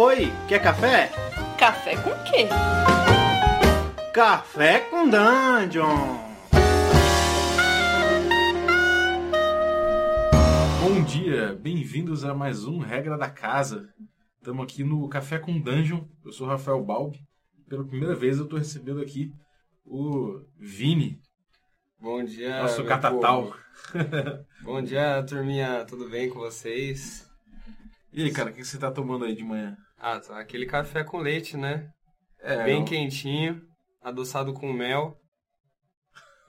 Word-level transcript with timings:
Oi, 0.00 0.30
quer 0.46 0.62
café? 0.62 1.10
Café 1.58 1.96
com 1.96 2.10
quê? 2.22 2.46
Café 4.14 4.78
com 4.78 5.10
Dungeon! 5.10 6.18
Bom 10.80 11.02
dia, 11.02 11.52
bem-vindos 11.60 12.24
a 12.24 12.32
mais 12.32 12.64
um 12.64 12.78
Regra 12.78 13.18
da 13.18 13.28
Casa. 13.28 13.92
Estamos 14.36 14.62
aqui 14.62 14.84
no 14.84 15.08
Café 15.08 15.36
com 15.36 15.60
Dungeon. 15.60 16.04
Eu 16.24 16.30
sou 16.30 16.46
o 16.46 16.50
Rafael 16.50 16.80
Balbi. 16.84 17.18
Pela 17.68 17.84
primeira 17.84 18.14
vez 18.14 18.38
eu 18.38 18.44
estou 18.44 18.60
recebendo 18.60 19.00
aqui 19.00 19.32
o 19.84 20.40
Vini, 20.56 21.20
Bom 22.00 22.22
dia. 22.22 22.62
nosso 22.62 22.84
catatal. 22.84 23.52
Bom 24.62 24.80
dia, 24.80 25.24
turminha. 25.28 25.84
Tudo 25.84 26.08
bem 26.08 26.30
com 26.30 26.38
vocês? 26.38 27.28
E 28.12 28.22
aí, 28.22 28.30
cara, 28.30 28.50
o 28.50 28.52
que 28.52 28.64
você 28.64 28.78
tá 28.78 28.92
tomando 28.92 29.24
aí 29.24 29.34
de 29.34 29.42
manhã? 29.42 29.76
Ah, 29.98 30.20
tá. 30.20 30.38
Aquele 30.38 30.66
café 30.66 31.02
com 31.04 31.18
leite, 31.18 31.56
né? 31.56 31.90
É, 32.40 32.64
Bem 32.64 32.82
um- 32.82 32.84
quentinho, 32.84 33.62
adoçado 34.00 34.52
com 34.52 34.72
mel. 34.72 35.20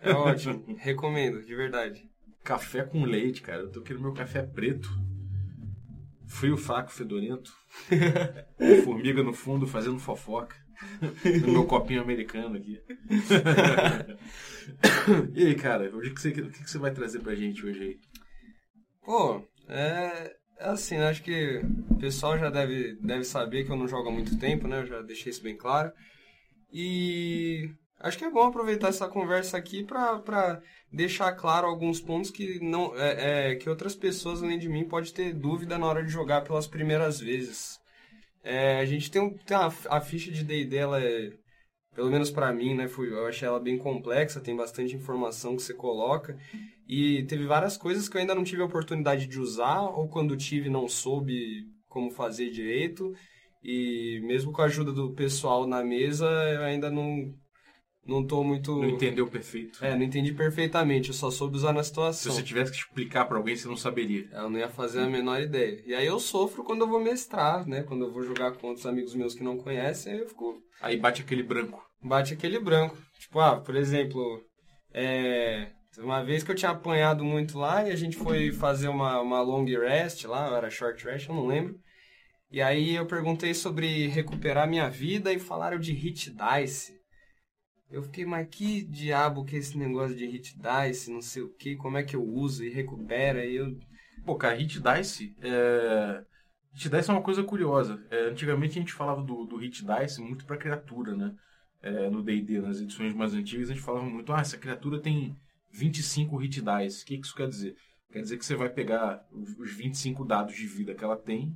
É 0.01 0.11
ótimo. 0.11 0.63
Recomendo, 0.79 1.43
de 1.43 1.55
verdade. 1.55 2.09
Café 2.43 2.83
com 2.83 3.03
leite, 3.03 3.41
cara. 3.41 3.61
Eu 3.63 3.71
tô 3.71 3.81
querendo 3.81 4.03
meu 4.03 4.13
café 4.13 4.41
preto. 4.43 4.87
Frio, 6.27 6.55
fraco, 6.57 6.91
fedorento. 6.91 7.51
Formiga 8.85 9.23
no 9.23 9.33
fundo 9.33 9.65
fazendo 9.67 9.99
fofoca. 9.99 10.55
No 11.41 11.51
meu 11.51 11.65
copinho 11.65 12.01
americano 12.01 12.55
aqui. 12.55 12.79
e 15.33 15.47
aí, 15.47 15.55
cara, 15.55 15.89
hoje 15.93 16.11
que 16.13 16.21
você, 16.21 16.29
o 16.29 16.51
que 16.51 16.63
que 16.63 16.69
você 16.69 16.77
vai 16.77 16.91
trazer 16.93 17.19
pra 17.19 17.35
gente 17.35 17.65
hoje 17.65 17.81
aí? 17.81 17.99
Pô, 19.03 19.43
é 19.67 20.35
assim, 20.59 20.97
né? 20.97 21.07
acho 21.09 21.23
que 21.23 21.61
o 21.89 21.95
pessoal 21.95 22.37
já 22.37 22.49
deve, 22.49 22.95
deve 22.95 23.23
saber 23.23 23.65
que 23.65 23.71
eu 23.71 23.77
não 23.77 23.87
jogo 23.87 24.09
há 24.09 24.11
muito 24.11 24.37
tempo, 24.37 24.67
né? 24.67 24.81
Eu 24.81 24.85
já 24.85 25.01
deixei 25.01 25.31
isso 25.31 25.43
bem 25.43 25.55
claro. 25.55 25.91
E 26.71 27.71
acho 27.99 28.17
que 28.17 28.25
é 28.25 28.29
bom 28.29 28.43
aproveitar 28.43 28.89
essa 28.89 29.07
conversa 29.07 29.57
aqui 29.57 29.83
pra 29.83 30.61
deixar 30.91 31.31
claro 31.33 31.67
alguns 31.67 31.99
pontos 31.99 32.31
que 32.31 32.59
não 32.59 32.95
é, 32.97 33.51
é, 33.51 33.55
que 33.55 33.69
outras 33.69 33.95
pessoas 33.95 34.43
além 34.43 34.59
de 34.59 34.69
mim 34.69 34.87
pode 34.87 35.13
ter 35.13 35.33
dúvida 35.33 35.77
na 35.77 35.85
hora 35.85 36.03
de 36.03 36.09
jogar 36.09 36.41
pelas 36.41 36.67
primeiras 36.67 37.19
vezes. 37.19 37.79
É, 38.43 38.79
a 38.79 38.85
gente 38.85 39.11
tem, 39.11 39.21
um, 39.21 39.29
tem 39.29 39.57
a 39.57 40.01
ficha 40.01 40.31
de 40.31 40.43
D&D, 40.43 40.75
ela 40.77 41.01
é, 41.03 41.31
pelo 41.99 42.09
menos 42.09 42.31
pra 42.31 42.53
mim, 42.53 42.73
né? 42.73 42.87
Fui, 42.87 43.11
eu 43.11 43.27
achei 43.27 43.45
ela 43.45 43.59
bem 43.59 43.77
complexa, 43.77 44.39
tem 44.39 44.55
bastante 44.55 44.95
informação 44.95 45.57
que 45.57 45.61
você 45.61 45.73
coloca. 45.73 46.37
E 46.87 47.23
teve 47.23 47.45
várias 47.45 47.75
coisas 47.75 48.07
que 48.07 48.15
eu 48.15 48.21
ainda 48.21 48.33
não 48.33 48.45
tive 48.45 48.61
a 48.61 48.65
oportunidade 48.65 49.27
de 49.27 49.37
usar, 49.37 49.81
ou 49.81 50.07
quando 50.07 50.37
tive 50.37 50.69
não 50.69 50.87
soube 50.87 51.65
como 51.89 52.09
fazer 52.09 52.51
direito. 52.51 53.13
E 53.61 54.21
mesmo 54.23 54.53
com 54.53 54.61
a 54.61 54.65
ajuda 54.65 54.93
do 54.93 55.11
pessoal 55.11 55.67
na 55.67 55.83
mesa, 55.83 56.25
eu 56.25 56.61
ainda 56.61 56.89
não, 56.89 57.33
não 58.07 58.25
tô 58.25 58.45
muito... 58.45 58.77
Não 58.77 58.91
entendeu 58.91 59.27
perfeito. 59.27 59.83
É, 59.83 59.93
não 59.93 60.03
entendi 60.03 60.31
perfeitamente, 60.31 61.09
eu 61.09 61.13
só 61.13 61.29
soube 61.29 61.57
usar 61.57 61.73
na 61.73 61.83
Se 61.83 61.89
situação. 61.89 62.31
você 62.31 62.41
tivesse 62.41 62.71
que 62.71 62.77
explicar 62.77 63.25
pra 63.25 63.35
alguém, 63.35 63.57
você 63.57 63.67
não 63.67 63.75
saberia. 63.75 64.25
Eu 64.31 64.49
não 64.49 64.57
ia 64.57 64.69
fazer 64.69 65.01
a 65.01 65.09
menor 65.09 65.41
ideia. 65.41 65.83
E 65.85 65.93
aí 65.93 66.07
eu 66.07 66.17
sofro 66.17 66.63
quando 66.63 66.79
eu 66.79 66.87
vou 66.87 67.03
mestrar, 67.03 67.67
né? 67.67 67.83
Quando 67.83 68.05
eu 68.05 68.11
vou 68.13 68.23
jogar 68.23 68.53
com 68.53 68.67
outros 68.67 68.85
amigos 68.85 69.13
meus 69.13 69.35
que 69.35 69.43
não 69.43 69.57
conhecem, 69.57 70.13
aí 70.13 70.19
eu 70.19 70.29
fico 70.29 70.63
Aí 70.81 70.95
bate 70.95 71.21
aquele 71.21 71.43
branco. 71.43 71.88
Bate 72.01 72.33
aquele 72.33 72.59
branco. 72.59 72.97
Tipo, 73.19 73.39
ah, 73.39 73.59
por 73.59 73.75
exemplo, 73.75 74.43
é, 74.93 75.71
uma 75.97 76.23
vez 76.23 76.43
que 76.43 76.51
eu 76.51 76.55
tinha 76.55 76.71
apanhado 76.71 77.23
muito 77.23 77.57
lá 77.57 77.87
e 77.87 77.91
a 77.91 77.95
gente 77.95 78.17
foi 78.17 78.51
fazer 78.51 78.87
uma, 78.87 79.19
uma 79.21 79.41
long 79.41 79.65
rest 79.65 80.25
lá, 80.25 80.55
era 80.55 80.69
short 80.69 81.03
rest, 81.05 81.27
eu 81.27 81.35
não 81.35 81.47
lembro. 81.47 81.79
E 82.51 82.61
aí 82.61 82.95
eu 82.95 83.05
perguntei 83.05 83.53
sobre 83.53 84.07
recuperar 84.07 84.67
minha 84.67 84.89
vida 84.89 85.31
e 85.31 85.39
falaram 85.39 85.79
de 85.79 85.93
hit 85.93 86.31
dice. 86.31 86.99
Eu 87.89 88.03
fiquei, 88.03 88.25
mas 88.25 88.47
que 88.49 88.83
diabo 88.83 89.43
que 89.43 89.55
é 89.55 89.59
esse 89.59 89.77
negócio 89.77 90.15
de 90.15 90.25
hit 90.25 90.55
dice, 90.57 91.11
não 91.11 91.21
sei 91.21 91.41
o 91.41 91.49
que, 91.49 91.75
como 91.75 91.97
é 91.97 92.03
que 92.03 92.15
eu 92.15 92.23
uso 92.23 92.63
e 92.63 92.69
recupera? 92.69 93.45
E 93.45 93.55
eu. 93.55 93.77
Pô, 94.25 94.35
cara, 94.35 94.55
Hit 94.55 94.79
Dice 94.79 95.35
é... 95.41 96.23
Hit 96.73 96.89
Dice 96.89 97.09
é 97.09 97.13
uma 97.13 97.23
coisa 97.23 97.43
curiosa. 97.43 97.99
É, 98.11 98.25
antigamente 98.29 98.77
a 98.77 98.81
gente 98.81 98.93
falava 98.93 99.23
do, 99.23 99.45
do 99.45 99.57
Hit 99.57 99.83
Dice 99.83 100.21
muito 100.21 100.45
pra 100.45 100.57
criatura, 100.57 101.15
né? 101.15 101.33
É, 101.81 102.09
no 102.09 102.21
D&D, 102.21 102.59
nas 102.59 102.81
edições 102.81 103.13
mais 103.13 103.33
antigas, 103.33 103.69
a 103.69 103.73
gente 103.73 103.83
falava 103.83 104.05
muito, 104.05 104.33
ah, 104.33 104.41
essa 104.41 104.57
criatura 104.57 104.99
tem 104.99 105.35
25 105.71 106.35
Hit 106.37 106.61
Dice. 106.61 107.03
O 107.03 107.05
que 107.05 107.17
que 107.17 107.25
isso 107.25 107.35
quer 107.35 107.47
dizer? 107.47 107.75
Quer 108.11 108.21
dizer 108.21 108.37
que 108.37 108.45
você 108.45 108.55
vai 108.55 108.69
pegar 108.69 109.21
os 109.31 109.57
os 109.57 109.71
25 109.71 110.25
dados 110.25 110.55
de 110.55 110.67
vida 110.67 110.93
que 110.93 111.03
ela 111.03 111.15
tem 111.15 111.53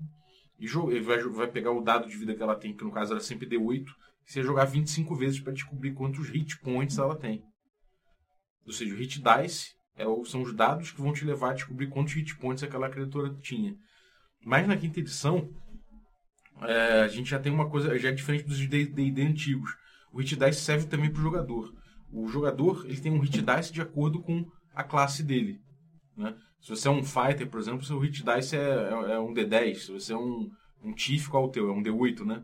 e 0.59 0.67
vai, 0.99 1.21
vai 1.23 1.47
pegar 1.47 1.71
o 1.71 1.81
dado 1.81 2.07
de 2.07 2.15
vida 2.15 2.33
que 2.33 2.41
ela 2.41 2.55
tem, 2.55 2.75
que 2.75 2.83
no 2.83 2.91
caso 2.91 3.13
era 3.13 3.21
sempre 3.21 3.47
D8, 3.47 3.83
e 3.83 4.31
você 4.31 4.41
jogar 4.41 4.65
25 4.65 5.13
vezes 5.15 5.39
pra 5.39 5.51
descobrir 5.51 5.93
quantos 5.93 6.29
Hit 6.29 6.59
Points 6.59 6.97
ela 6.97 7.17
tem. 7.17 7.43
Ou 8.65 8.71
seja, 8.71 8.93
o 8.93 8.97
Hit 8.97 9.21
Dice 9.21 9.73
é 9.95 10.05
são 10.25 10.41
os 10.41 10.53
dados 10.53 10.91
que 10.91 11.01
vão 11.01 11.13
te 11.13 11.25
levar 11.25 11.51
a 11.51 11.53
descobrir 11.53 11.87
quantos 11.87 12.13
hit 12.13 12.35
points 12.37 12.63
aquela 12.63 12.89
criatura 12.89 13.33
tinha. 13.41 13.75
Mas 14.43 14.67
na 14.67 14.75
quinta 14.75 14.99
edição, 14.99 15.49
é, 16.61 17.01
a 17.01 17.07
gente 17.07 17.29
já 17.29 17.39
tem 17.39 17.51
uma 17.51 17.69
coisa, 17.69 17.97
já 17.97 18.09
é 18.09 18.11
diferente 18.11 18.45
dos 18.45 18.57
D&D 18.67 19.21
antigos. 19.21 19.71
O 20.13 20.19
hit 20.19 20.35
dice 20.35 20.61
serve 20.61 20.85
também 20.87 21.09
para 21.11 21.19
o 21.19 21.23
jogador. 21.23 21.73
O 22.11 22.27
jogador 22.27 22.85
ele 22.85 23.01
tem 23.01 23.11
um 23.11 23.19
hit 23.19 23.41
dice 23.41 23.73
de 23.73 23.81
acordo 23.81 24.21
com 24.21 24.45
a 24.73 24.83
classe 24.83 25.23
dele. 25.23 25.59
Né? 26.15 26.35
Se 26.61 26.69
você 26.69 26.87
é 26.87 26.91
um 26.91 27.03
fighter, 27.03 27.49
por 27.49 27.59
exemplo, 27.59 27.83
seu 27.83 27.99
hit 27.99 28.23
dice 28.23 28.55
é, 28.55 28.59
é- 28.59 29.11
é 29.13 29.19
um 29.19 29.33
D10. 29.33 29.75
Se 29.85 29.91
você 29.91 30.13
é 30.13 30.17
um, 30.17 30.49
um 30.83 30.95
chief, 30.95 31.27
qual 31.27 31.43
é 31.45 31.47
o 31.47 31.49
teu? 31.49 31.69
É 31.69 31.73
um 31.73 31.81
D8, 31.83 32.23
né? 32.23 32.43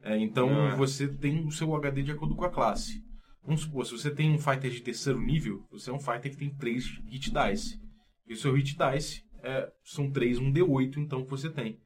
É, 0.00 0.16
então 0.16 0.48
Ah. 0.68 0.74
você 0.76 1.08
tem 1.08 1.44
o 1.44 1.50
seu 1.50 1.74
HD 1.74 2.02
de 2.02 2.12
acordo 2.12 2.36
com 2.36 2.44
a 2.44 2.50
classe. 2.50 3.02
Vamos 3.44 3.62
supor, 3.62 3.84
se 3.84 3.92
você 3.92 4.10
tem 4.10 4.30
um 4.32 4.38
fighter 4.38 4.70
de 4.70 4.80
terceiro 4.80 5.18
nível, 5.20 5.66
você 5.70 5.90
é 5.90 5.92
um 5.92 5.98
fighter 5.98 6.30
que 6.30 6.36
tem 6.36 6.54
3 6.54 6.84
hit 7.08 7.30
dice. 7.32 7.80
E 8.26 8.32
o 8.34 8.36
seu 8.36 8.52
hit 8.54 8.76
dice 8.76 9.22
é, 9.42 9.68
são 9.82 10.10
3, 10.10 10.38
um 10.38 10.52
D8, 10.52 10.98
então, 10.98 11.24
que 11.24 11.30
você 11.30 11.48
tem. 11.50 11.78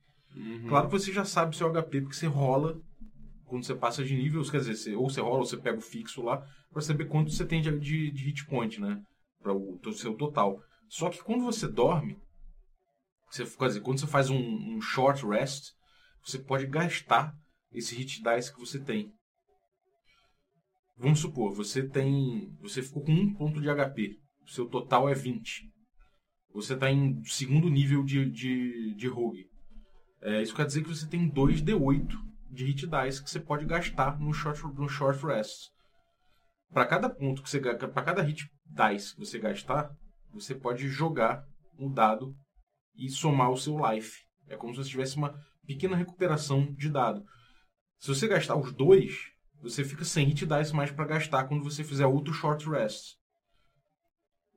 Claro 0.68 0.86
que 0.88 0.92
você 0.92 1.12
já 1.12 1.24
sabe 1.24 1.54
o 1.54 1.58
seu 1.58 1.68
HP, 1.70 2.00
porque 2.00 2.16
você 2.16 2.26
rola 2.26 2.80
quando 3.52 3.66
você 3.66 3.74
passa 3.74 4.02
de 4.02 4.16
nível, 4.16 4.42
quer 4.50 4.60
dizer, 4.60 4.74
você- 4.74 4.96
ou 4.96 5.10
você 5.10 5.20
rola 5.20 5.40
ou 5.40 5.44
você 5.44 5.58
pega 5.58 5.76
o 5.76 5.82
fixo 5.82 6.22
lá, 6.22 6.38
pra 6.70 6.80
saber 6.80 7.04
quanto 7.04 7.30
você 7.30 7.44
tem 7.44 7.60
de, 7.60 7.70
de, 7.78 8.10
de 8.10 8.24
hit 8.24 8.46
point, 8.46 8.80
né? 8.80 8.98
Para 9.42 9.52
o 9.52 9.92
seu 9.92 10.14
total. 10.14 10.58
Só 10.88 11.10
que 11.10 11.22
quando 11.22 11.44
você 11.44 11.68
dorme, 11.68 12.16
você, 13.30 13.44
quer 13.44 13.66
dizer, 13.66 13.80
quando 13.82 14.00
você 14.00 14.06
faz 14.06 14.30
um, 14.30 14.38
um 14.38 14.80
short 14.80 15.26
rest, 15.26 15.74
você 16.24 16.38
pode 16.38 16.66
gastar 16.66 17.34
esse 17.70 17.94
hit 17.94 18.22
dice 18.22 18.54
que 18.54 18.58
você 18.58 18.80
tem. 18.80 19.12
Vamos 20.96 21.20
supor, 21.20 21.52
você 21.52 21.86
tem. 21.86 22.56
Você 22.62 22.80
ficou 22.80 23.04
com 23.04 23.12
um 23.12 23.34
ponto 23.34 23.60
de 23.60 23.68
HP. 23.68 24.16
O 24.46 24.48
seu 24.50 24.66
total 24.66 25.10
é 25.10 25.14
20. 25.14 25.70
Você 26.54 26.72
está 26.72 26.90
em 26.90 27.22
segundo 27.24 27.68
nível 27.68 28.02
de, 28.02 28.30
de, 28.30 28.94
de 28.94 29.08
rogue. 29.08 29.44
É, 30.22 30.40
isso 30.40 30.54
quer 30.54 30.64
dizer 30.64 30.82
que 30.82 30.88
você 30.88 31.06
tem 31.06 31.28
2d8 31.28 32.31
de 32.52 32.66
hit 32.66 32.86
dice 32.86 33.22
que 33.22 33.30
você 33.30 33.40
pode 33.40 33.64
gastar 33.64 34.20
no 34.20 34.32
short, 34.32 34.62
no 34.62 34.88
short 34.88 35.24
rest. 35.24 35.70
Para 36.70 36.86
cada 36.86 37.08
ponto 37.08 37.42
que 37.42 37.48
você 37.48 37.58
para 37.60 38.02
cada 38.02 38.22
hit 38.22 38.48
dice 38.66 39.14
que 39.14 39.20
você 39.20 39.38
gastar, 39.38 39.90
você 40.30 40.54
pode 40.54 40.86
jogar 40.88 41.44
um 41.78 41.90
dado 41.90 42.36
e 42.94 43.08
somar 43.08 43.50
o 43.50 43.56
seu 43.56 43.76
life. 43.78 44.22
É 44.46 44.56
como 44.56 44.74
se 44.74 44.82
você 44.82 44.90
tivesse 44.90 45.16
uma 45.16 45.34
pequena 45.66 45.96
recuperação 45.96 46.72
de 46.74 46.90
dado. 46.90 47.24
Se 47.98 48.08
você 48.08 48.28
gastar 48.28 48.56
os 48.56 48.72
dois, 48.72 49.30
você 49.60 49.82
fica 49.84 50.04
sem 50.04 50.26
hit 50.26 50.44
dice 50.44 50.74
mais 50.74 50.90
para 50.90 51.06
gastar 51.06 51.44
quando 51.44 51.64
você 51.64 51.82
fizer 51.82 52.06
outro 52.06 52.34
short 52.34 52.68
rest. 52.68 53.16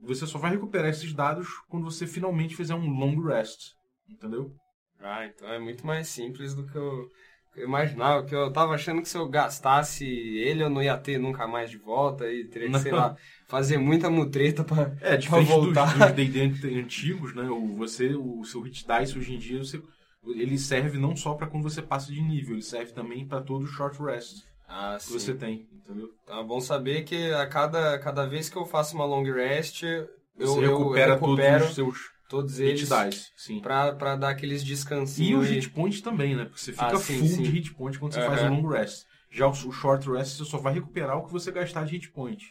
Você 0.01 0.27
só 0.27 0.37
vai 0.37 0.51
recuperar 0.51 0.89
esses 0.89 1.13
dados 1.13 1.47
quando 1.69 1.85
você 1.85 2.05
finalmente 2.05 2.55
fizer 2.55 2.75
um 2.75 2.89
long 2.89 3.21
rest. 3.21 3.73
Entendeu? 4.07 4.53
Ah, 4.99 5.25
então 5.25 5.47
é 5.47 5.59
muito 5.59 5.85
mais 5.85 6.07
simples 6.07 6.53
do 6.53 6.65
que 6.65 6.75
eu, 6.75 7.09
eu 7.55 7.65
imaginava. 7.67 8.25
Que 8.25 8.35
eu 8.35 8.51
tava 8.51 8.73
achando 8.73 9.01
que 9.01 9.09
se 9.09 9.17
eu 9.17 9.27
gastasse 9.29 10.05
ele, 10.05 10.63
eu 10.63 10.69
não 10.69 10.81
ia 10.83 10.97
ter 10.97 11.17
nunca 11.17 11.47
mais 11.47 11.69
de 11.69 11.77
volta 11.77 12.31
e 12.31 12.45
teria 12.47 12.71
que, 12.71 12.77
sei 12.79 12.91
lá, 12.91 13.15
fazer 13.47 13.77
muita 13.77 14.09
mutreta 14.09 14.63
pra, 14.63 14.95
É, 14.99 15.17
pra 15.17 15.17
diferente 15.17 15.59
dos, 15.59 15.81
voltar. 15.81 15.85
dos 15.85 16.11
D&D 16.11 16.79
antigos, 16.79 17.33
né? 17.35 17.43
O, 17.49 17.75
você, 17.75 18.15
o 18.15 18.43
seu 18.43 18.61
hit 18.61 18.85
dice 18.85 19.17
hoje 19.17 19.33
em 19.33 19.37
dia, 19.39 19.59
você, 19.59 19.81
ele 20.25 20.57
serve 20.57 20.97
não 20.97 21.15
só 21.15 21.33
para 21.35 21.47
quando 21.47 21.63
você 21.63 21.81
passa 21.81 22.11
de 22.11 22.21
nível, 22.21 22.53
ele 22.55 22.61
serve 22.63 22.91
também 22.93 23.27
para 23.27 23.41
todo 23.41 23.63
o 23.63 23.67
short 23.67 24.01
rest 24.01 24.43
Ah, 24.67 24.97
que 24.97 25.03
sim. 25.03 25.13
você 25.13 25.33
tem, 25.35 25.67
entendeu? 25.71 26.09
Então 26.23 26.39
é 26.39 26.43
bom 26.43 26.59
saber 26.59 27.03
que 27.03 27.31
a 27.33 27.47
cada, 27.47 27.99
cada 27.99 28.25
vez 28.27 28.49
que 28.49 28.57
eu 28.57 28.65
faço 28.65 28.95
uma 28.95 29.05
long 29.05 29.23
rest, 29.23 29.83
eu, 29.83 30.09
Você 30.37 30.57
eu 30.59 30.61
recupera, 30.77 31.13
recupero 31.13 31.59
todos 31.59 31.69
os 31.69 31.75
seus 31.75 31.97
todos 32.29 32.57
hit 32.57 32.69
eles 32.69 32.89
dice, 32.89 33.31
sim. 33.37 33.61
pra, 33.61 33.93
pra 33.93 34.15
dar 34.15 34.29
aqueles 34.29 34.61
E 34.61 34.65
descansinhos. 34.65 35.43
os 35.45 35.49
hit 35.49 35.69
points 35.69 36.01
também, 36.01 36.35
né? 36.35 36.45
Porque 36.45 36.59
você 36.59 36.71
fica 36.71 36.87
Ah, 36.87 36.95
sim, 36.97 37.19
full 37.19 37.27
sim. 37.27 37.43
de 37.43 37.49
hit 37.49 37.73
point 37.73 37.99
quando 37.99 38.13
você 38.13 38.19
Aham. 38.19 38.27
faz 38.27 38.41
o 38.43 38.53
long 38.53 38.67
rest. 38.67 39.03
Já 39.31 39.47
o, 39.47 39.51
o 39.51 39.71
short 39.71 40.09
rest, 40.09 40.37
você 40.37 40.45
só 40.45 40.57
vai 40.57 40.73
recuperar 40.73 41.17
o 41.17 41.25
que 41.25 41.31
você 41.31 41.51
gastar 41.51 41.85
de 41.85 41.93
hit 41.93 42.11
point. 42.11 42.43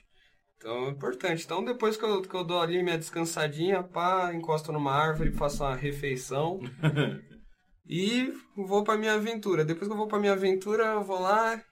Então 0.56 0.86
é 0.86 0.90
importante. 0.90 1.44
Então 1.44 1.64
depois 1.64 1.96
que 1.96 2.04
eu, 2.04 2.22
que 2.22 2.34
eu 2.34 2.44
dou 2.44 2.60
ali 2.60 2.82
minha 2.82 2.96
descansadinha, 2.98 3.82
pá, 3.82 4.32
encosto 4.34 4.72
numa 4.72 4.92
árvore, 4.92 5.32
faço 5.32 5.62
uma 5.64 5.74
refeição. 5.74 6.60
E 7.86 8.32
vou 8.56 8.82
pra 8.82 8.96
minha 8.96 9.14
aventura. 9.14 9.64
Depois 9.64 9.86
que 9.86 9.92
eu 9.92 9.96
vou 9.98 10.08
pra 10.08 10.18
minha 10.18 10.32
aventura, 10.32 10.84
eu 10.84 11.04
vou 11.04 11.20
lá. 11.20 11.62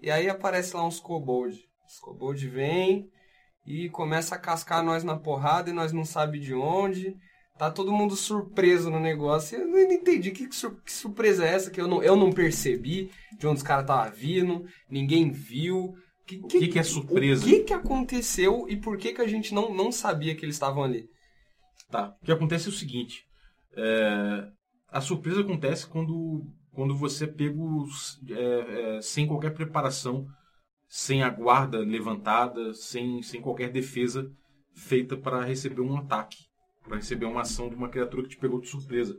E 0.00 0.10
aí 0.10 0.28
aparece 0.28 0.74
lá 0.74 0.86
uns 0.86 0.98
kobold. 0.98 1.54
Os 1.86 1.98
kobold 2.00 2.48
vem 2.48 3.06
e 3.66 3.90
começa 3.90 4.34
a 4.34 4.38
cascar 4.38 4.82
nós 4.82 5.04
na 5.04 5.18
porrada 5.18 5.68
e 5.68 5.74
nós 5.74 5.92
não 5.92 6.04
sabe 6.04 6.38
de 6.38 6.54
onde. 6.54 7.14
Tá 7.60 7.70
todo 7.70 7.92
mundo 7.92 8.16
surpreso 8.16 8.90
no 8.90 8.98
negócio. 8.98 9.58
Eu 9.58 9.68
não 9.68 9.78
entendi 9.78 10.30
que, 10.30 10.50
sur 10.50 10.82
que 10.82 10.90
surpresa 10.90 11.44
é 11.44 11.52
essa 11.52 11.70
que 11.70 11.78
eu 11.78 11.86
não, 11.86 12.02
eu 12.02 12.16
não 12.16 12.32
percebi 12.32 13.10
de 13.38 13.46
onde 13.46 13.58
os 13.58 13.62
caras 13.62 13.84
estavam 13.84 14.10
vindo, 14.10 14.64
ninguém 14.88 15.30
viu. 15.30 15.92
Que, 16.26 16.38
que, 16.38 16.56
o 16.56 16.60
que, 16.60 16.68
que, 16.68 16.78
é 16.78 16.82
surpresa? 16.82 17.44
O 17.44 17.46
que, 17.46 17.64
que 17.64 17.74
aconteceu 17.74 18.64
e 18.66 18.78
por 18.78 18.96
que, 18.96 19.12
que 19.12 19.20
a 19.20 19.26
gente 19.26 19.52
não, 19.52 19.74
não 19.74 19.92
sabia 19.92 20.34
que 20.34 20.42
eles 20.42 20.54
estavam 20.54 20.82
ali? 20.82 21.04
Tá. 21.90 22.16
O 22.22 22.24
que 22.24 22.32
acontece 22.32 22.68
é 22.68 22.70
o 22.70 22.74
seguinte: 22.74 23.26
é, 23.76 24.48
a 24.88 25.02
surpresa 25.02 25.42
acontece 25.42 25.86
quando, 25.86 26.42
quando 26.72 26.96
você 26.96 27.24
é 27.24 27.26
pego 27.26 27.84
é, 28.30 28.96
é, 28.96 29.02
sem 29.02 29.26
qualquer 29.26 29.52
preparação, 29.52 30.26
sem 30.88 31.22
a 31.22 31.28
guarda 31.28 31.80
levantada, 31.80 32.72
sem, 32.72 33.20
sem 33.20 33.38
qualquer 33.38 33.70
defesa 33.70 34.32
feita 34.74 35.14
para 35.14 35.44
receber 35.44 35.82
um 35.82 35.98
ataque, 35.98 36.48
para 36.84 36.96
receber 36.96 37.26
uma 37.26 37.42
ação 37.42 37.68
de 37.68 37.74
uma 37.74 37.88
criatura 37.88 38.22
que 38.22 38.30
te 38.30 38.36
pegou 38.36 38.60
de 38.60 38.68
surpresa. 38.68 39.18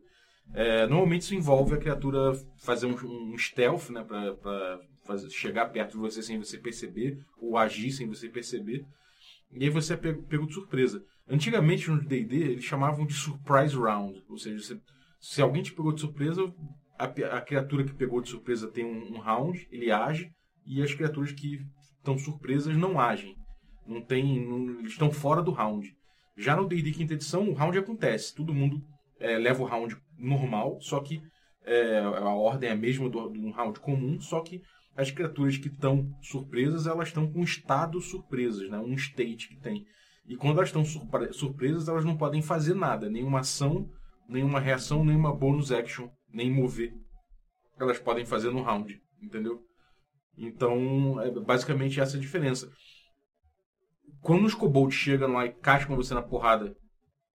É, 0.54 0.86
normalmente 0.88 1.22
isso 1.22 1.36
envolve 1.36 1.76
a 1.76 1.78
criatura 1.78 2.34
fazer 2.58 2.86
um, 2.86 2.96
um 3.34 3.38
stealth, 3.38 3.90
né, 3.90 4.04
para 4.04 5.18
chegar 5.30 5.68
perto 5.68 5.94
de 5.94 5.98
você 5.98 6.22
sem 6.22 6.38
você 6.38 6.58
perceber, 6.58 7.18
ou 7.38 7.58
agir 7.58 7.92
sem 7.92 8.08
você 8.08 8.28
perceber, 8.28 8.86
e 9.52 9.64
aí 9.64 9.70
você 9.70 9.94
é 9.94 9.98
pego, 9.98 10.24
pego 10.24 10.48
de 10.48 10.54
surpresa. 10.54 11.04
Antigamente 11.30 11.90
no 11.90 12.02
D&D 12.02 12.36
eles 12.36 12.64
chamavam 12.64 13.06
de 13.06 13.14
surprise 13.14 13.76
round, 13.76 14.22
ou 14.28 14.38
seja, 14.38 14.62
você 14.62 14.82
se 15.22 15.40
alguém 15.40 15.62
te 15.62 15.72
pegou 15.72 15.94
de 15.94 16.02
surpresa, 16.02 16.52
a, 16.98 17.06
a 17.06 17.42
criatura 17.42 17.84
que 17.84 17.94
pegou 17.94 18.22
de 18.22 18.30
surpresa 18.30 18.68
tem 18.68 18.84
um, 18.84 19.14
um, 19.16 19.20
round, 19.20 19.68
ele 19.72 19.92
age, 19.92 20.32
e 20.66 20.82
as 20.82 20.94
criaturas 20.94 21.32
que 21.32 21.62
estão 21.98 22.18
surpresas 22.18 22.76
não 22.76 23.00
agem. 23.00 23.36
Não 23.86 24.02
tem. 24.02 24.44
Não, 24.44 24.80
eles 24.80 24.94
estão 24.94 25.12
fora 25.12 25.42
do 25.42 25.52
round. 25.52 25.96
Já 26.38 26.56
no 26.56 26.68
D&D 26.68 26.92
quinta 26.92 27.14
edição, 27.14 27.50
o 27.50 27.54
round 27.54 27.78
acontece. 27.78 28.34
Todo 28.34 28.54
mundo 28.54 28.82
é, 29.20 29.38
leva 29.38 29.62
o 29.62 29.66
round 29.66 29.98
normal, 30.18 30.80
só 30.82 31.00
que 31.00 31.22
é, 31.64 32.00
a 32.00 32.30
ordem 32.30 32.70
é 32.70 32.74
a 32.74 32.76
mesma 32.76 33.10
do, 33.10 33.30
do 33.30 33.52
round 33.52 33.80
comum, 33.80 34.20
só 34.20 34.42
que 34.42 34.62
as 34.96 35.12
criaturas 35.12 35.58
que 35.58 35.68
estão 35.68 36.12
surpresas, 36.22 36.88
elas 36.88 37.10
estão 37.10 37.32
com 37.32 37.42
estado 37.42 38.02
surpresas, 38.02 38.70
né? 38.70 38.78
um 38.78 38.94
state 38.94 39.48
que 39.48 39.58
tem. 39.58 39.86
E 40.28 40.36
quando 40.36 40.58
elas 40.58 40.70
estão 40.70 40.84
surpresas, 41.32 41.88
elas 41.88 42.06
não 42.06 42.18
podem 42.18 42.42
fazer 42.42 42.74
nada, 42.74 43.10
nenhuma 43.10 43.40
ação 43.40 43.90
nenhuma 44.32 44.60
reação, 44.60 45.04
nenhuma 45.04 45.36
bonus 45.36 45.72
action, 45.72 46.10
nem 46.32 46.50
mover. 46.50 46.94
Elas 47.78 48.00
podem 48.00 48.26
fazer 48.26 48.50
no 48.50 48.62
round, 48.62 49.02
entendeu? 49.22 49.62
Então, 50.38 51.22
é 51.22 51.30
basicamente 51.32 52.00
essa 52.00 52.18
a 52.18 52.20
diferença. 52.20 52.72
Quando 54.22 54.46
os 54.46 54.54
kobolds 54.54 54.96
chegam 54.96 55.34
lá 55.34 55.46
e 55.46 55.54
cascam 55.54 55.96
você 55.96 56.14
na 56.14 56.22
porrada 56.22 56.76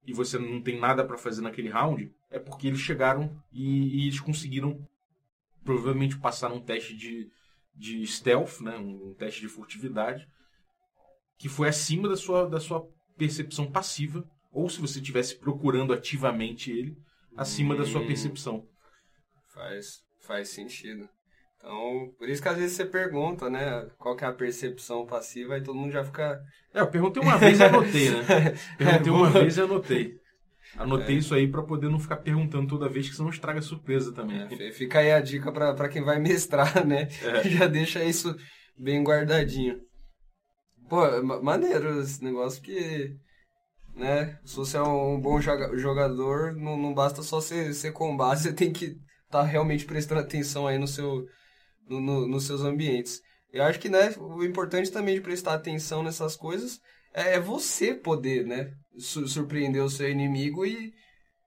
e 0.07 0.13
você 0.13 0.39
não 0.39 0.63
tem 0.63 0.79
nada 0.79 1.05
para 1.05 1.19
fazer 1.19 1.43
naquele 1.43 1.69
round, 1.69 2.15
é 2.31 2.39
porque 2.39 2.69
eles 2.69 2.81
chegaram 2.81 3.43
e, 3.53 3.99
e, 3.99 4.07
eles 4.07 4.21
conseguiram 4.21 4.87
provavelmente 5.65 6.17
passar 6.19 6.53
um 6.53 6.61
teste 6.61 6.97
de, 6.97 7.29
de 7.75 8.07
stealth, 8.07 8.61
né, 8.61 8.77
um, 8.79 9.11
um 9.11 9.15
teste 9.15 9.41
de 9.41 9.49
furtividade, 9.49 10.29
que 11.37 11.49
foi 11.49 11.69
acima 11.69 12.09
da 12.09 12.17
sua, 12.17 12.49
da 12.49 12.61
sua 12.61 12.89
percepção 13.17 13.71
passiva 13.71 14.25
ou 14.53 14.71
se 14.71 14.81
você 14.81 15.01
estivesse 15.01 15.37
procurando 15.37 15.93
ativamente 15.93 16.71
ele, 16.71 16.97
acima 17.37 17.75
hum, 17.75 17.79
da 17.79 17.85
sua 17.85 18.01
hum. 18.01 18.07
percepção. 18.07 18.67
Faz, 19.53 20.03
faz 20.21 20.49
sentido. 20.49 21.09
Então, 21.57 22.13
por 22.19 22.29
isso 22.29 22.43
que 22.43 22.49
às 22.49 22.57
vezes 22.57 22.77
você 22.77 22.85
pergunta, 22.85 23.51
né, 23.51 23.89
qual 23.99 24.15
que 24.15 24.25
é 24.25 24.29
a 24.29 24.33
percepção 24.33 25.07
passiva, 25.07 25.57
e 25.57 25.63
todo 25.63 25.79
mundo 25.79 25.93
já 25.93 26.05
fica... 26.05 26.41
É, 26.73 26.81
eu 26.81 26.87
perguntei 26.87 27.23
uma 27.23 27.39
vez 27.39 27.59
e 27.59 27.65
anotei, 27.65 28.11
né? 28.11 28.23
Perguntei 28.77 29.13
é, 29.13 29.17
uma 29.17 29.31
vez 29.31 29.57
e 29.57 29.61
anotei. 29.61 30.21
Anotei 30.77 31.17
é. 31.17 31.19
isso 31.19 31.35
aí 31.35 31.49
para 31.49 31.63
poder 31.63 31.89
não 31.89 31.99
ficar 31.99 32.17
perguntando 32.17 32.69
toda 32.69 32.89
vez, 32.89 33.09
que 33.09 33.17
senão 33.17 33.31
estraga 33.31 33.63
surpresa 33.63 34.13
também. 34.13 34.43
É, 34.43 34.73
fica 34.73 34.99
aí 34.99 35.11
a 35.11 35.21
dica 35.21 35.51
para 35.51 35.89
quem 35.89 36.03
vai 36.03 36.19
mestrar, 36.21 36.87
né? 36.87 37.09
É. 37.23 37.49
Já 37.49 37.67
deixa 37.67 38.05
isso 38.05 38.37
bem 38.77 39.03
guardadinho. 39.03 39.81
Pô, 40.89 41.01
maneiro 41.43 42.01
esse 42.01 42.23
negócio 42.23 42.63
que 42.63 43.17
né? 43.97 44.39
Se 44.45 44.57
você 44.57 44.77
é 44.77 44.83
um 44.83 45.19
bom 45.19 45.41
jogador, 45.41 46.55
não, 46.55 46.77
não 46.77 46.93
basta 46.93 47.23
só 47.23 47.41
ser, 47.41 47.73
ser 47.73 47.93
combate, 47.93 48.41
você 48.43 48.53
tem 48.53 48.73
que 48.73 48.85
estar 48.85 49.41
tá 49.41 49.43
realmente 49.43 49.87
prestando 49.87 50.21
atenção 50.21 50.67
aí 50.67 50.79
no 50.79 50.87
seu, 50.87 51.27
no, 51.89 52.01
no, 52.01 52.27
nos 52.27 52.45
seus 52.45 52.63
ambientes. 52.63 53.21
Eu 53.53 53.65
acho 53.65 53.79
que 53.79 53.89
né, 53.89 54.15
o 54.19 54.45
importante 54.45 54.91
também 54.91 55.15
de 55.15 55.21
prestar 55.21 55.55
atenção 55.55 56.03
nessas 56.03 56.37
coisas 56.37 56.81
é, 57.15 57.35
é 57.35 57.41
você 57.41 57.95
poder 57.95 58.47
né, 58.47 58.73
surpreender 58.99 59.83
o 59.83 59.91
seu 59.91 60.11
inimigo 60.11 60.67
e 60.67 60.93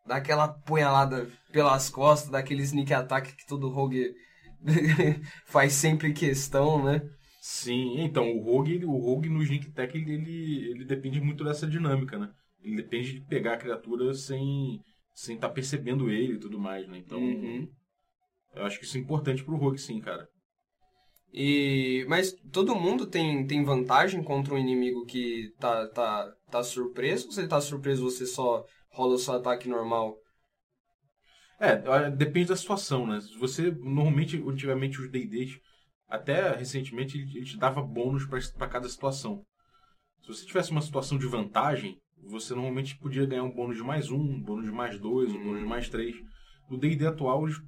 dar 0.08 0.18
aquela 0.18 0.48
punhalada 0.48 1.28
pelas 1.52 1.90
costas, 1.90 2.32
daquele 2.32 2.64
sneak 2.64 2.94
attack 2.94 3.36
que 3.36 3.46
todo 3.46 3.70
rogue 3.70 4.14
faz 5.46 5.74
sempre 5.74 6.14
questão, 6.14 6.84
né? 6.84 7.02
Sim, 7.42 8.02
então 8.02 8.30
o 8.32 8.44
rogue, 8.44 8.84
o 8.86 8.98
rogue 8.98 9.30
no 9.30 9.42
sneak 9.42 9.68
attack 9.70 9.98
ele, 9.98 10.14
ele, 10.14 10.72
ele 10.72 10.86
depende 10.86 11.22
muito 11.22 11.44
dessa 11.44 11.68
dinâmica, 11.68 12.18
né? 12.18 12.30
ele 12.64 12.76
depende 12.76 13.14
de 13.14 13.22
pegar 13.22 13.54
a 13.54 13.58
criatura 13.58 14.14
sem 14.14 14.80
sem 15.14 15.36
estar 15.36 15.50
tá 15.50 15.54
percebendo 15.54 16.10
ele 16.10 16.34
e 16.34 16.40
tudo 16.40 16.58
mais, 16.58 16.88
né? 16.88 16.98
Então, 16.98 17.20
uhum. 17.20 17.68
Eu 18.56 18.66
acho 18.66 18.80
que 18.80 18.86
isso 18.86 18.98
é 18.98 19.00
importante 19.00 19.44
pro 19.44 19.58
rogue, 19.58 19.78
sim, 19.78 20.00
cara. 20.00 20.28
E 21.32 22.06
mas 22.08 22.34
todo 22.52 22.76
mundo 22.76 23.06
tem, 23.06 23.46
tem 23.46 23.64
vantagem 23.64 24.24
contra 24.24 24.54
um 24.54 24.58
inimigo 24.58 25.06
que 25.06 25.54
tá 25.60 25.88
tá 25.90 26.34
tá 26.50 26.64
surpreso? 26.64 27.28
Ou 27.28 27.32
se 27.32 27.42
ele 27.42 27.48
tá 27.48 27.62
surpreso, 27.62 28.04
você 28.04 28.26
só 28.26 28.66
rola 28.92 29.16
o 29.16 29.20
seu 29.20 29.36
ataque 29.36 29.70
normal? 29.70 30.18
É, 31.60 32.10
depende 32.10 32.48
da 32.48 32.56
situação, 32.56 33.06
né? 33.06 33.20
Você 33.38 33.70
normalmente, 33.70 34.38
antigamente 34.38 35.02
os 35.02 35.12
D&Ds, 35.12 35.60
até 36.08 36.56
recentemente, 36.56 37.18
ele 37.18 37.46
te 37.46 37.58
dava 37.58 37.82
bônus 37.82 38.26
para 38.26 38.68
cada 38.68 38.88
situação. 38.88 39.44
Se 40.22 40.28
você 40.30 40.46
tivesse 40.46 40.72
uma 40.72 40.82
situação 40.82 41.18
de 41.18 41.28
vantagem, 41.28 42.00
você 42.24 42.54
normalmente 42.54 42.98
podia 42.98 43.26
ganhar 43.26 43.44
um 43.44 43.54
bônus 43.54 43.78
de 43.78 43.84
mais 43.84 44.10
um, 44.10 44.20
um 44.20 44.42
bônus 44.42 44.66
de 44.66 44.72
mais 44.72 45.00
dois, 45.00 45.32
um 45.34 45.44
bônus 45.44 45.60
de 45.60 45.68
mais 45.68 45.90
três. 45.90 46.16
No 46.70 46.78
D&D 46.78 47.06
atual, 47.08 47.44
eles 47.46 47.60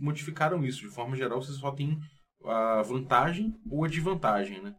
modificaram 0.00 0.64
isso. 0.64 0.80
De 0.80 0.88
forma 0.88 1.16
geral, 1.16 1.42
você 1.42 1.52
só 1.52 1.70
tem 1.70 1.98
a 2.44 2.82
vantagem 2.82 3.54
ou 3.70 3.84
a 3.84 3.88
desvantagem, 3.88 4.62
né? 4.62 4.74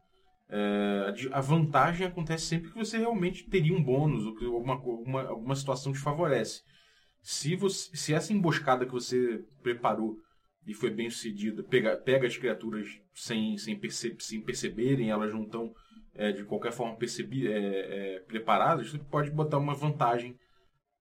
É, 0.50 1.14
a 1.34 1.42
vantagem 1.42 2.08
acontece 2.08 2.46
sempre 2.46 2.72
que 2.72 2.78
você 2.78 2.98
realmente 2.98 3.50
teria 3.50 3.76
um 3.76 3.84
bônus 3.84 4.26
ou 4.26 4.34
que 4.34 4.46
alguma, 4.46 4.76
alguma, 4.76 5.22
alguma 5.24 5.56
situação 5.56 5.92
te 5.92 6.00
favorece. 6.00 6.62
Se, 7.22 7.56
você, 7.56 7.96
se 7.96 8.14
essa 8.14 8.32
emboscada 8.32 8.86
que 8.86 8.94
você 8.94 9.44
preparou 9.62 10.16
e 10.66 10.74
foi 10.74 10.90
bem 10.90 11.10
sucedida, 11.10 11.64
pega, 11.64 11.98
pega 11.98 12.28
as 12.28 12.38
criaturas 12.38 12.88
sem, 13.14 13.58
sem, 13.58 13.78
perce, 13.78 14.16
sem 14.20 14.42
perceberem, 14.42 15.10
elas 15.10 15.34
não 15.34 15.44
estão 15.44 15.74
é, 16.18 16.32
de 16.32 16.44
qualquer 16.44 16.72
forma 16.72 16.96
percebi, 16.96 17.48
é, 17.48 18.16
é, 18.16 18.20
preparadas, 18.22 18.90
você 18.90 18.98
pode 18.98 19.30
botar 19.30 19.58
uma 19.58 19.76
vantagem 19.76 20.36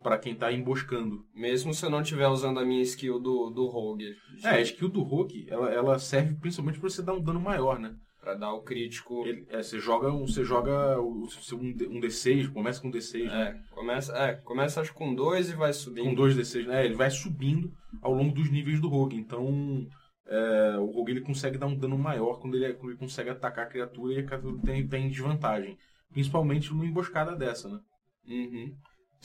para 0.02 0.18
quem 0.18 0.32
está 0.32 0.52
emboscando. 0.52 1.24
Mesmo 1.34 1.74
se 1.74 1.84
eu 1.84 1.90
não 1.90 2.00
estiver 2.00 2.28
usando 2.28 2.60
a 2.60 2.64
minha 2.64 2.82
skill 2.82 3.18
do, 3.18 3.50
do 3.50 3.66
Rogue. 3.66 4.14
É, 4.44 4.50
a 4.50 4.60
skill 4.60 4.88
do 4.88 5.02
Rogue, 5.02 5.46
ela, 5.48 5.70
ela 5.70 5.98
serve 5.98 6.34
principalmente 6.34 6.78
para 6.78 6.88
você 6.88 7.02
dar 7.02 7.14
um 7.14 7.20
dano 7.20 7.40
maior, 7.40 7.78
né? 7.78 7.94
Pra 8.20 8.34
dar 8.34 8.52
o 8.52 8.62
crítico. 8.62 9.26
Ele, 9.26 9.46
é, 9.48 9.62
você 9.62 9.78
joga, 9.78 10.10
você 10.10 10.44
joga 10.44 11.00
um, 11.00 11.22
um 11.22 12.00
D6, 12.00 12.52
começa 12.52 12.80
com 12.80 12.90
D6. 12.90 13.24
Né? 13.24 13.42
É, 13.42 13.74
começa, 13.74 14.16
é, 14.16 14.34
começa 14.34 14.80
acho 14.80 14.92
com 14.92 15.14
dois 15.14 15.50
e 15.50 15.54
vai 15.54 15.72
subindo. 15.72 16.04
Com 16.04 16.14
dois 16.14 16.36
D6, 16.36 16.66
né? 16.66 16.84
Ele 16.84 16.94
vai 16.94 17.10
subindo 17.10 17.72
ao 18.02 18.12
longo 18.12 18.34
dos 18.34 18.50
níveis 18.50 18.80
do 18.80 18.88
Rogue. 18.88 19.16
Então, 19.16 19.86
é, 20.28 20.76
o 20.78 20.86
rogue 20.86 21.12
ele 21.12 21.20
consegue 21.20 21.56
dar 21.56 21.66
um 21.66 21.76
dano 21.76 21.96
maior 21.96 22.40
quando 22.40 22.56
ele, 22.56 22.74
quando 22.74 22.90
ele 22.90 22.98
consegue 22.98 23.30
atacar 23.30 23.66
a 23.66 23.68
criatura 23.68 24.14
e 24.14 24.18
a 24.18 24.24
criatura 24.24 24.60
tem, 24.64 24.86
tem 24.86 25.08
desvantagem. 25.08 25.78
Principalmente 26.10 26.70
numa 26.70 26.86
emboscada 26.86 27.36
dessa, 27.36 27.68
né? 27.68 27.80
Uhum. 28.26 28.74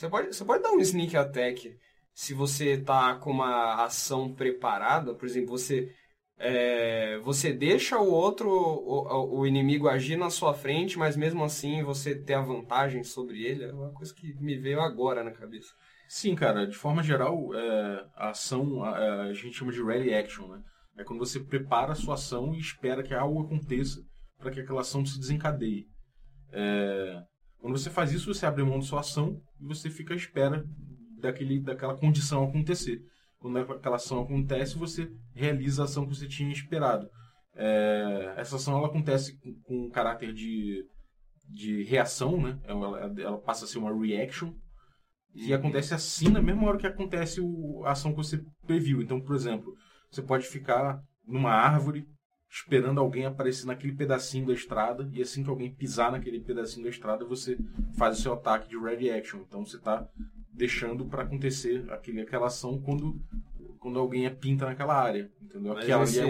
Você, 0.02 0.10
pode, 0.10 0.36
você 0.36 0.44
pode 0.44 0.64
dar 0.64 0.72
um 0.72 0.80
sneak 0.80 1.16
attack 1.16 1.78
se 2.12 2.34
você 2.34 2.76
tá 2.76 3.14
com 3.18 3.30
uma 3.30 3.86
ação 3.86 4.34
preparada, 4.34 5.14
por 5.14 5.28
exemplo, 5.28 5.50
você 5.52 5.94
é, 6.40 7.20
você 7.20 7.54
deixa 7.54 8.00
o 8.00 8.10
outro, 8.10 8.50
o, 8.50 9.42
o, 9.42 9.46
inimigo 9.46 9.88
agir 9.88 10.18
na 10.18 10.32
sua 10.32 10.56
frente, 10.56 10.98
mas 10.98 11.16
mesmo 11.16 11.44
assim 11.44 11.84
você 11.84 12.16
ter 12.16 12.34
a 12.34 12.42
vantagem 12.42 13.04
sobre 13.04 13.44
ele, 13.44 13.66
é 13.66 13.72
uma 13.72 13.94
coisa 13.94 14.12
que 14.12 14.34
me 14.42 14.58
veio 14.58 14.82
agora 14.82 15.24
na 15.24 15.30
cabeça. 15.30 15.70
Sim, 16.10 16.34
cara, 16.34 16.66
de 16.66 16.76
forma 16.76 17.04
geral, 17.04 17.54
é, 17.54 18.06
a 18.16 18.30
ação 18.32 18.84
a, 18.84 19.26
a, 19.26 19.34
gente 19.34 19.56
chama 19.56 19.72
de 19.72 19.84
ready 19.84 20.12
action, 20.12 20.48
né? 20.48 20.64
É 20.98 21.04
quando 21.04 21.20
você 21.20 21.40
prepara 21.40 21.92
a 21.92 21.96
sua 21.96 22.16
ação 22.16 22.56
e 22.56 22.60
espera 22.60 23.04
que 23.04 23.14
algo 23.14 23.44
aconteça 23.44 24.02
para 24.40 24.50
que 24.50 24.62
aquela 24.62 24.82
ação 24.82 25.06
se 25.06 25.20
desencadeie. 25.20 25.86
É... 26.52 27.11
Quando 27.72 27.80
você 27.80 27.90
faz 27.90 28.12
isso, 28.12 28.34
você 28.34 28.46
abre 28.46 28.66
mão 28.66 28.80
da 28.80 28.86
sua 28.86 29.00
ação 29.00 29.42
e 29.58 29.66
você 29.66 29.90
fica 29.90 30.14
à 30.14 30.18
espera 30.18 30.62
daquele, 31.22 31.58
daquela 31.62 31.98
condição 31.98 32.44
acontecer. 32.44 33.00
quando 33.40 33.60
aquela 33.60 33.96
ação 33.96 34.24
acontece, 34.24 34.78
você 34.78 35.10
realiza 35.34 35.82
a 35.82 35.86
ação 35.86 36.06
que 36.06 36.14
você 36.14 36.28
tinha 36.28 36.52
esperado. 36.52 37.08
É, 37.56 38.34
essa 38.36 38.58
ação 38.58 38.78
ela 38.78 38.88
acontece 38.88 39.40
com, 39.40 39.54
com 39.62 39.86
um 39.86 39.90
caráter 39.90 40.34
de, 40.34 40.84
de 41.48 41.84
reação, 41.84 42.42
né? 42.42 42.60
Ela, 42.66 43.10
ela 43.18 43.38
passa 43.40 43.64
a 43.64 43.68
ser 43.70 43.78
uma 43.78 43.98
reaction. 43.98 44.54
E 45.34 45.54
acontece 45.54 45.94
assim 45.94 46.28
na 46.28 46.42
mesma 46.42 46.68
hora 46.68 46.78
que 46.78 46.88
acontece 46.88 47.40
o, 47.40 47.86
a 47.86 47.92
ação 47.92 48.12
que 48.12 48.18
você 48.18 48.44
previu. 48.68 49.02
Então, 49.02 49.22
por 49.22 49.34
exemplo, 49.34 49.74
você 50.12 50.22
pode 50.22 50.46
ficar 50.46 51.00
numa 51.26 51.54
árvore 51.54 52.06
esperando 52.52 53.00
alguém 53.00 53.26
aparecer 53.26 53.66
naquele 53.66 53.94
pedacinho 53.94 54.46
da 54.46 54.54
estrada 54.54 55.10
e 55.14 55.22
assim 55.22 55.42
que 55.44 55.50
alguém 55.50 55.74
pisar 55.74 56.12
naquele 56.12 56.42
pedacinho 56.42 56.84
da 56.84 56.90
estrada 56.90 57.24
você 57.24 57.58
faz 57.98 58.20
o 58.20 58.22
seu 58.22 58.34
ataque 58.34 58.68
de 58.68 58.78
ready 58.78 59.10
action. 59.10 59.40
Então 59.48 59.66
você 59.66 59.78
está 59.78 60.06
deixando 60.54 61.06
para 61.06 61.24
acontecer 61.24 61.86
aquele, 61.90 62.22
aquela 62.22 62.48
ação 62.48 62.80
quando 62.82 63.20
quando 63.80 63.98
alguém 63.98 64.30
pinta 64.36 64.68
naquela 64.68 64.94
área, 64.96 65.32
entendeu? 65.42 65.74
Mas 65.74 65.86
Aquela 65.86 66.04
ali 66.04 66.20
é, 66.20 66.24
o- 66.24 66.28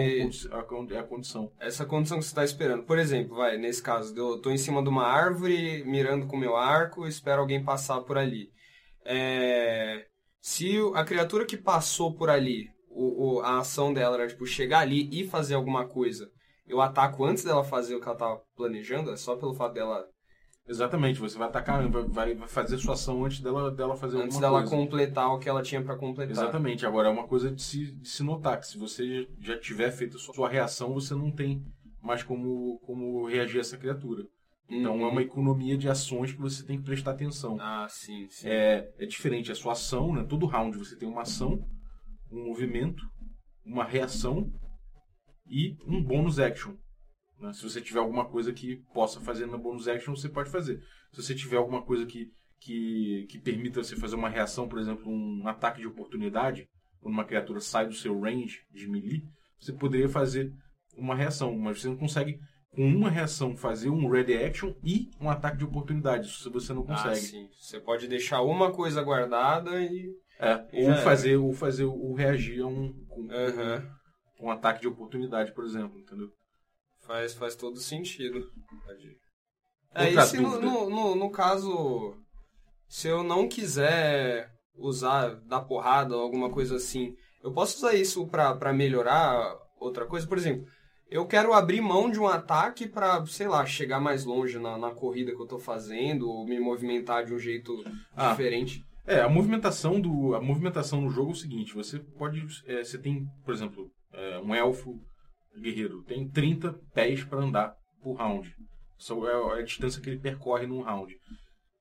é 0.94 0.98
a 1.00 1.02
condição. 1.02 1.52
Essa 1.60 1.84
condição 1.84 2.16
que 2.18 2.24
você 2.24 2.30
está 2.30 2.42
esperando. 2.44 2.84
Por 2.84 2.98
exemplo, 2.98 3.36
vai, 3.36 3.58
nesse 3.58 3.82
caso, 3.82 4.16
eu 4.16 4.40
tô 4.40 4.50
em 4.50 4.56
cima 4.56 4.82
de 4.82 4.88
uma 4.88 5.04
árvore, 5.04 5.84
mirando 5.84 6.26
com 6.26 6.38
meu 6.38 6.56
arco, 6.56 7.06
espero 7.06 7.42
alguém 7.42 7.62
passar 7.62 8.00
por 8.00 8.16
ali. 8.16 8.50
É, 9.04 10.06
se 10.40 10.78
a 10.94 11.04
criatura 11.04 11.44
que 11.44 11.58
passou 11.58 12.14
por 12.14 12.30
ali, 12.30 12.70
o, 12.94 13.36
o- 13.36 13.40
a 13.40 13.58
ação 13.58 13.92
dela 13.92 14.16
era 14.16 14.28
tipo 14.28 14.46
chegar 14.46 14.80
ali 14.80 15.08
e 15.12 15.26
fazer 15.26 15.54
alguma 15.54 15.86
coisa, 15.88 16.28
eu 16.66 16.80
ataco 16.80 17.24
antes 17.24 17.44
dela 17.44 17.64
fazer 17.64 17.94
o 17.96 18.00
que 18.00 18.08
ela 18.08 18.16
tava 18.16 18.40
planejando, 18.56 19.10
é 19.10 19.16
só 19.16 19.36
pelo 19.36 19.54
fato 19.54 19.74
dela 19.74 20.04
Exatamente, 20.66 21.18
você 21.18 21.36
vai 21.36 21.48
atacar, 21.48 21.86
vai, 21.90 22.34
vai 22.34 22.48
fazer 22.48 22.78
sua 22.78 22.94
ação 22.94 23.24
antes 23.24 23.40
dela, 23.40 23.68
dela 23.70 23.96
fazer 23.96 24.16
antes 24.18 24.36
alguma 24.36 24.40
dela 24.40 24.58
coisa. 24.68 24.76
completar 24.76 25.28
o 25.34 25.38
que 25.40 25.48
ela 25.48 25.60
tinha 25.60 25.82
pra 25.82 25.96
completar. 25.96 26.30
Exatamente. 26.30 26.86
Agora, 26.86 27.08
é 27.08 27.10
uma 27.10 27.26
coisa 27.26 27.50
de 27.50 27.60
se, 27.60 27.92
de 27.96 28.08
se 28.08 28.22
notar, 28.22 28.60
que 28.60 28.66
se 28.68 28.78
você 28.78 29.26
já 29.40 29.58
tiver 29.58 29.90
feito 29.90 30.16
a 30.16 30.20
sua, 30.20 30.32
sua 30.34 30.48
reação, 30.48 30.94
você 30.94 31.14
não 31.14 31.32
tem 31.32 31.60
mais 32.00 32.22
como, 32.22 32.78
como 32.86 33.26
reagir 33.26 33.58
a 33.58 33.60
essa 33.60 33.76
criatura. 33.76 34.22
Então, 34.70 34.98
Uhum. 34.98 35.06
é 35.06 35.10
uma 35.10 35.22
economia 35.22 35.76
de 35.76 35.88
ações 35.88 36.32
que 36.32 36.40
você 36.40 36.64
tem 36.64 36.78
que 36.78 36.84
prestar 36.84 37.10
atenção. 37.10 37.58
Ah, 37.60 37.88
sim, 37.90 38.28
sim. 38.30 38.46
É, 38.48 38.88
é 38.98 39.04
diferente 39.06 39.50
a 39.50 39.56
sua 39.56 39.72
ação, 39.72 40.14
né? 40.14 40.24
Todo 40.28 40.46
round 40.46 40.78
você 40.78 40.96
tem 40.96 41.08
uma 41.08 41.22
ação, 41.22 41.58
um 42.32 42.46
movimento, 42.46 43.02
uma 43.64 43.84
reação 43.84 44.50
e 45.46 45.76
um 45.86 46.02
bônus 46.02 46.38
action. 46.38 46.74
né? 47.38 47.52
Se 47.52 47.62
você 47.62 47.80
tiver 47.80 47.98
alguma 48.00 48.24
coisa 48.28 48.52
que 48.52 48.76
possa 48.94 49.20
fazer 49.20 49.46
na 49.46 49.56
bônus 49.58 49.86
action, 49.88 50.14
você 50.14 50.28
pode 50.28 50.50
fazer. 50.50 50.80
Se 51.12 51.22
você 51.22 51.34
tiver 51.34 51.56
alguma 51.56 51.82
coisa 51.82 52.06
que, 52.06 52.30
que, 52.60 53.26
que 53.28 53.38
permita 53.38 53.82
você 53.82 53.96
fazer 53.96 54.16
uma 54.16 54.28
reação, 54.28 54.68
por 54.68 54.78
exemplo, 54.78 55.10
um 55.10 55.46
ataque 55.46 55.80
de 55.80 55.86
oportunidade, 55.86 56.66
quando 57.00 57.14
uma 57.14 57.24
criatura 57.24 57.60
sai 57.60 57.86
do 57.86 57.94
seu 57.94 58.18
range 58.20 58.60
de 58.70 58.88
melee, 58.88 59.22
você 59.60 59.72
poderia 59.72 60.08
fazer 60.08 60.52
uma 60.96 61.14
reação, 61.14 61.56
mas 61.58 61.80
você 61.80 61.88
não 61.88 61.96
consegue 61.96 62.38
com 62.74 62.86
uma 62.86 63.10
reação 63.10 63.54
fazer 63.56 63.90
um 63.90 64.08
ready 64.08 64.34
action 64.34 64.72
e 64.82 65.10
um 65.20 65.28
ataque 65.28 65.58
de 65.58 65.64
oportunidade. 65.64 66.26
Isso 66.28 66.50
você 66.50 66.72
não 66.72 66.82
Ah, 66.82 66.86
consegue. 66.86 67.16
sim. 67.20 67.48
Você 67.60 67.78
pode 67.80 68.08
deixar 68.08 68.40
uma 68.42 68.72
coisa 68.72 69.02
guardada 69.02 69.82
e. 69.82 70.10
É, 70.44 70.66
ou 70.72 70.94
fazer, 70.96 71.36
ou 71.36 71.52
fazer 71.52 71.84
o 71.84 72.12
reagir 72.14 72.62
a 72.62 72.66
um, 72.66 72.92
com- 73.08 73.28
Aham. 73.30 73.88
um 74.40 74.50
ataque 74.50 74.80
de 74.80 74.88
oportunidade, 74.88 75.52
por 75.52 75.64
exemplo, 75.64 75.96
entendeu? 76.00 76.28
Faz, 77.06 77.32
faz 77.32 77.54
todo 77.54 77.78
sentido. 77.78 78.50
É, 79.94 80.10
e 80.10 80.20
se 80.22 80.38
no, 80.40 80.60
no, 80.60 80.90
no, 80.90 81.14
no 81.14 81.30
caso, 81.30 82.16
se 82.88 83.06
eu 83.06 83.22
não 83.22 83.46
quiser 83.48 84.50
usar, 84.74 85.36
dar 85.46 85.60
porrada 85.60 86.16
ou 86.16 86.22
alguma 86.22 86.50
coisa 86.50 86.76
assim, 86.76 87.14
eu 87.42 87.52
posso 87.52 87.76
usar 87.76 87.94
isso 87.94 88.26
pra, 88.26 88.52
pra 88.54 88.72
melhorar 88.72 89.56
outra 89.78 90.06
coisa? 90.06 90.26
Por 90.26 90.38
exemplo, 90.38 90.66
eu 91.08 91.24
quero 91.26 91.52
abrir 91.52 91.80
mão 91.80 92.10
de 92.10 92.18
um 92.18 92.26
ataque 92.26 92.88
pra, 92.88 93.24
sei 93.26 93.46
lá, 93.46 93.64
chegar 93.66 94.00
mais 94.00 94.24
longe 94.24 94.58
na, 94.58 94.76
na 94.78 94.90
corrida 94.92 95.32
que 95.32 95.40
eu 95.40 95.46
tô 95.46 95.58
fazendo 95.58 96.28
ou 96.28 96.44
me 96.46 96.58
movimentar 96.58 97.24
de 97.24 97.32
um 97.32 97.38
jeito 97.38 97.72
Ah. 98.16 98.30
diferente. 98.30 98.84
É, 99.06 99.20
a 99.20 99.28
movimentação 99.28 100.00
do 100.00 100.34
a 100.34 100.40
movimentação 100.40 101.00
no 101.00 101.10
jogo 101.10 101.30
é 101.30 101.32
o 101.32 101.36
seguinte, 101.36 101.74
você 101.74 101.98
pode 101.98 102.44
é, 102.66 102.84
você 102.84 102.98
tem, 102.98 103.26
por 103.44 103.52
exemplo, 103.52 103.90
é, 104.12 104.38
um 104.38 104.54
elfo 104.54 104.94
guerreiro, 105.60 106.02
tem 106.04 106.28
30 106.28 106.72
pés 106.94 107.24
para 107.24 107.40
andar 107.40 107.74
por 108.02 108.14
round. 108.14 108.54
Essa 108.98 109.14
é 109.14 109.58
a 109.60 109.62
distância 109.62 110.00
que 110.00 110.08
ele 110.08 110.20
percorre 110.20 110.66
num 110.66 110.82
round. 110.82 111.12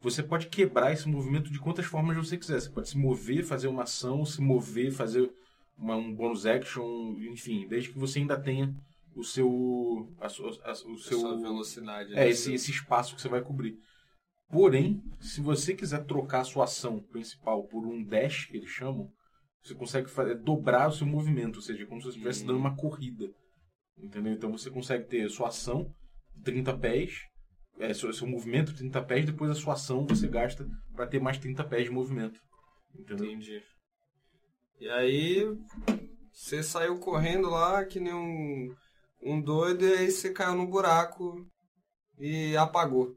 Você 0.02 0.24
pode 0.24 0.48
quebrar 0.48 0.92
esse 0.92 1.08
movimento 1.08 1.52
de 1.52 1.60
quantas 1.60 1.86
formas 1.86 2.18
você 2.18 2.36
quiser. 2.36 2.60
Você 2.60 2.70
pode 2.72 2.90
se 2.90 2.98
mover, 2.98 3.44
fazer 3.44 3.68
uma 3.68 3.84
ação, 3.84 4.26
se 4.26 4.42
mover, 4.42 4.92
fazer 4.92 5.32
uma- 5.78 5.96
um 5.96 6.12
bonus 6.16 6.48
action, 6.48 7.16
enfim, 7.32 7.68
desde 7.68 7.90
que 7.92 8.00
você 8.00 8.18
ainda 8.18 8.40
tenha 8.40 8.74
o 9.16 9.24
seu 9.24 10.10
a 10.20 10.28
sua- 10.28 10.58
a- 10.64 10.72
o 10.72 10.98
seu 10.98 11.20
Essa 11.20 11.38
velocidade. 11.38 12.14
é, 12.14 12.16
né? 12.16 12.30
esse, 12.30 12.52
esse 12.52 12.72
espaço 12.72 13.16
que 13.16 13.22
você 13.22 13.30
vai 13.30 13.42
cobrir. 13.42 13.76
Porém, 14.52 15.02
se 15.20 15.40
você 15.42 15.74
quiser 15.74 16.06
trocar 16.06 16.42
a 16.42 16.46
sua 16.46 16.66
ação 16.66 17.00
principal 17.00 17.64
por 17.68 17.86
um 17.86 18.04
dash, 18.04 18.46
que 18.46 18.58
eles 18.58 18.70
chamam, 18.70 19.10
você 19.64 19.74
consegue 19.74 20.10
fazer, 20.10 20.36
dobrar 20.36 20.90
o 20.90 20.92
seu 20.92 21.08
movimento, 21.08 21.58
ou 21.58 21.62
seja, 21.62 21.86
como 21.86 22.02
se 22.02 22.08
você 22.08 22.14
estivesse 22.16 22.42
Uhum. 22.42 22.48
dando 22.48 22.60
uma 22.60 22.76
corrida. 22.76 23.32
Entendeu? 23.98 24.34
Então 24.34 24.52
você 24.52 24.70
consegue 24.70 25.06
ter 25.08 25.26
a 25.26 25.30
sua 25.30 25.50
ação 25.50 25.94
30 26.44 26.76
pés, 26.78 27.20
é, 27.80 27.94
seu, 27.94 28.12
seu 28.12 28.28
movimento 28.28 28.76
30 28.76 29.02
pés, 29.04 29.26
depois 29.26 29.52
a 29.52 29.56
sua 29.56 29.74
ação 29.74 30.06
você 30.06 30.28
gasta 30.28 30.68
para 30.94 31.08
ter 31.08 31.20
mais 31.20 31.38
30 31.38 31.64
pés 31.64 31.86
de 31.86 31.92
movimento. 31.92 32.40
Entendeu? 32.94 33.26
Entendi. 33.28 33.62
E 34.80 34.90
aí, 34.90 35.46
você 36.34 36.64
saiu 36.64 36.98
correndo 37.00 37.50
lá 37.50 37.86
que 37.86 38.00
nem 38.00 38.14
um, 38.14 38.76
um 39.22 39.40
doido 39.42 39.86
e 39.86 39.94
aí 39.94 40.12
você 40.12 40.32
caiu 40.34 40.56
no 40.56 40.68
buraco 40.68 41.46
e 42.18 42.58
apagou. 42.58 43.16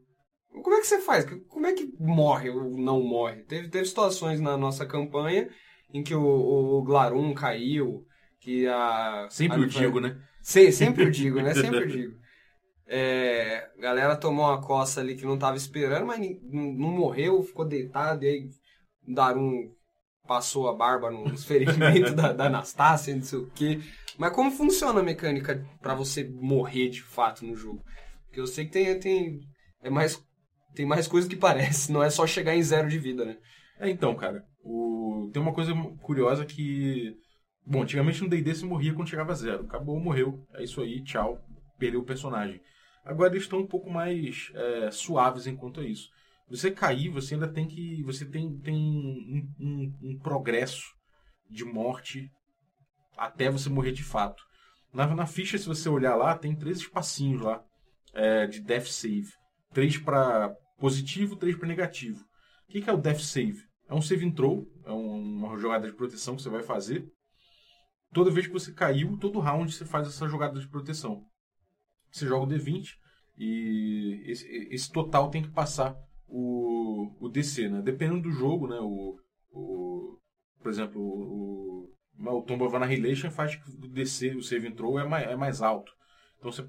Como 0.63 0.75
é 0.75 0.79
que 0.79 0.87
você 0.87 1.01
faz? 1.01 1.25
Como 1.47 1.65
é 1.67 1.73
que 1.73 1.91
morre 1.99 2.49
ou 2.49 2.69
não 2.77 3.01
morre? 3.01 3.43
Teve, 3.43 3.69
teve 3.69 3.85
situações 3.85 4.39
na 4.39 4.57
nossa 4.57 4.85
campanha 4.85 5.49
em 5.93 6.03
que 6.03 6.13
o, 6.15 6.21
o 6.23 6.83
Glarum 6.83 7.33
caiu, 7.33 8.05
que 8.39 8.67
a... 8.67 9.27
Sempre 9.29 9.57
a- 9.57 9.61
eu 9.61 9.67
digo, 9.67 9.99
né? 9.99 10.17
Sempre 10.71 11.03
eu 11.05 11.09
digo, 11.11 11.41
né? 11.41 11.53
Sempre 11.53 11.83
eu 11.83 11.87
digo. 11.87 12.13
É, 12.87 13.67
a 13.77 13.81
galera 13.81 14.15
tomou 14.15 14.45
uma 14.45 14.61
coça 14.61 15.01
ali 15.01 15.15
que 15.15 15.25
não 15.25 15.39
tava 15.39 15.57
esperando, 15.57 16.05
mas 16.05 16.19
não, 16.43 16.61
morreu, 16.89 17.41
ficou 17.41 17.65
deitado, 17.65 18.23
e 18.23 18.27
aí 18.27 18.49
Darum 19.07 19.71
passou 20.27 20.67
a 20.69 20.73
barba 20.75 21.09
nos 21.09 21.45
ferimentos 21.45 22.13
da, 22.15 22.31
da 22.31 22.45
Anastácia, 22.45 23.15
não 23.15 23.23
sei 23.23 23.39
o 23.39 23.49
quê. 23.51 23.79
Mas 24.17 24.33
como 24.33 24.51
funciona 24.51 24.99
a 24.99 25.03
mecânica 25.03 25.65
pra 25.81 25.95
você 25.95 26.23
morrer 26.23 26.89
de 26.89 27.01
fato 27.01 27.43
no 27.45 27.55
jogo? 27.55 27.81
Porque 28.25 28.39
eu 28.39 28.47
sei 28.47 28.65
que 28.65 28.71
tem, 28.71 28.99
tem, 28.99 29.39
é 29.81 29.89
mais, 29.89 30.23
tem 30.75 30.85
mais 30.85 31.07
coisa 31.07 31.27
que 31.29 31.35
parece, 31.35 31.91
não 31.91 32.03
é 32.03 32.09
só 32.09 32.27
chegar 32.27 32.55
em 32.55 32.63
zero 32.63 32.89
de 32.89 32.99
vida, 32.99 33.25
né? 33.25 33.37
É, 33.79 33.89
então, 33.89 34.15
cara, 34.15 34.43
o... 34.63 35.29
tem 35.33 35.41
uma 35.41 35.53
coisa 35.53 35.73
curiosa 36.01 36.45
que. 36.45 37.15
Bom, 37.65 37.81
antigamente 37.81 38.21
no 38.21 38.29
DD 38.29 38.53
se 38.55 38.65
morria 38.65 38.93
quando 38.93 39.09
chegava 39.09 39.31
a 39.31 39.35
zero. 39.35 39.63
Acabou, 39.65 39.99
morreu. 39.99 40.45
É 40.53 40.63
isso 40.63 40.81
aí, 40.81 41.03
tchau. 41.03 41.39
Perdeu 41.79 42.01
o 42.01 42.05
personagem. 42.05 42.61
Agora 43.03 43.31
eles 43.33 43.43
estão 43.43 43.59
um 43.59 43.67
pouco 43.67 43.89
mais 43.89 44.51
é, 44.53 44.91
suaves 44.91 45.47
enquanto 45.47 45.79
a 45.81 45.83
isso. 45.85 46.09
Você 46.49 46.69
cair, 46.71 47.09
você 47.09 47.33
ainda 47.33 47.47
tem 47.51 47.67
que. 47.67 48.03
Você 48.03 48.25
tem, 48.25 48.57
tem 48.59 48.75
um, 48.75 49.47
um- 49.59 49.93
um 50.11 50.19
progresso 50.19 50.83
de 51.49 51.65
morte 51.65 52.29
até 53.17 53.49
você 53.49 53.69
morrer 53.69 53.91
de 53.91 54.03
fato. 54.03 54.43
Na, 54.93 55.07
na 55.13 55.25
ficha, 55.25 55.57
se 55.57 55.67
você 55.67 55.89
olhar 55.89 56.15
lá, 56.15 56.37
tem 56.37 56.55
três 56.55 56.77
espacinhos 56.77 57.41
lá 57.41 57.63
é, 58.13 58.47
de 58.47 58.61
death 58.61 58.87
save. 58.87 59.27
Três 59.73 59.97
para 59.97 60.55
positivo, 60.77 61.35
três 61.35 61.55
para 61.55 61.67
negativo. 61.67 62.23
O 62.67 62.71
que, 62.71 62.89
é 62.89 62.93
o 62.93 62.97
Death 62.97 63.19
Save? 63.19 63.63
É 63.87 63.93
um 63.93 64.01
save 64.01 64.31
throw, 64.31 64.67
é 64.83 64.91
um- 64.91 65.45
uma 65.45 65.57
jogada 65.57 65.87
de 65.87 65.95
proteção 65.95 66.35
que 66.35 66.41
você 66.41 66.49
vai 66.49 66.63
fazer. 66.63 67.07
Toda 68.13 68.31
vez 68.31 68.47
que 68.47 68.53
você 68.53 68.73
caiu, 68.73 69.17
todo 69.17 69.39
round 69.39 69.71
você 69.71 69.85
faz 69.85 70.07
essa 70.07 70.27
jogada 70.27 70.59
de 70.59 70.67
proteção. 70.67 71.25
Você 72.11 72.25
joga 72.25 72.45
o 72.45 72.47
D20 72.47 72.97
e 73.37 74.23
esse, 74.25 74.47
esse 74.71 74.91
total 74.91 75.29
tem 75.29 75.43
que 75.43 75.51
passar 75.51 75.95
o, 76.27 77.13
o 77.19 77.29
DC, 77.29 77.69
né? 77.69 77.81
Dependendo 77.81 78.23
do 78.23 78.31
jogo, 78.31 78.67
né? 78.67 78.77
O, 78.79 79.19
o, 79.51 80.19
por 80.59 80.71
exemplo, 80.71 81.01
o, 81.01 81.93
o, 82.17 82.41
Tomb 82.43 82.63
of 82.63 82.75
Annihilation 82.75 83.29
faz 83.29 83.55
que 83.55 83.69
o 83.69 83.87
DC, 83.89 84.35
o 84.35 84.41
save 84.41 84.71
throw, 84.71 84.97
é 84.97 85.07
mais, 85.07 85.27
é 85.27 85.35
mais 85.35 85.61
alto. 85.61 85.91
Então 86.39 86.51
você 86.51 86.67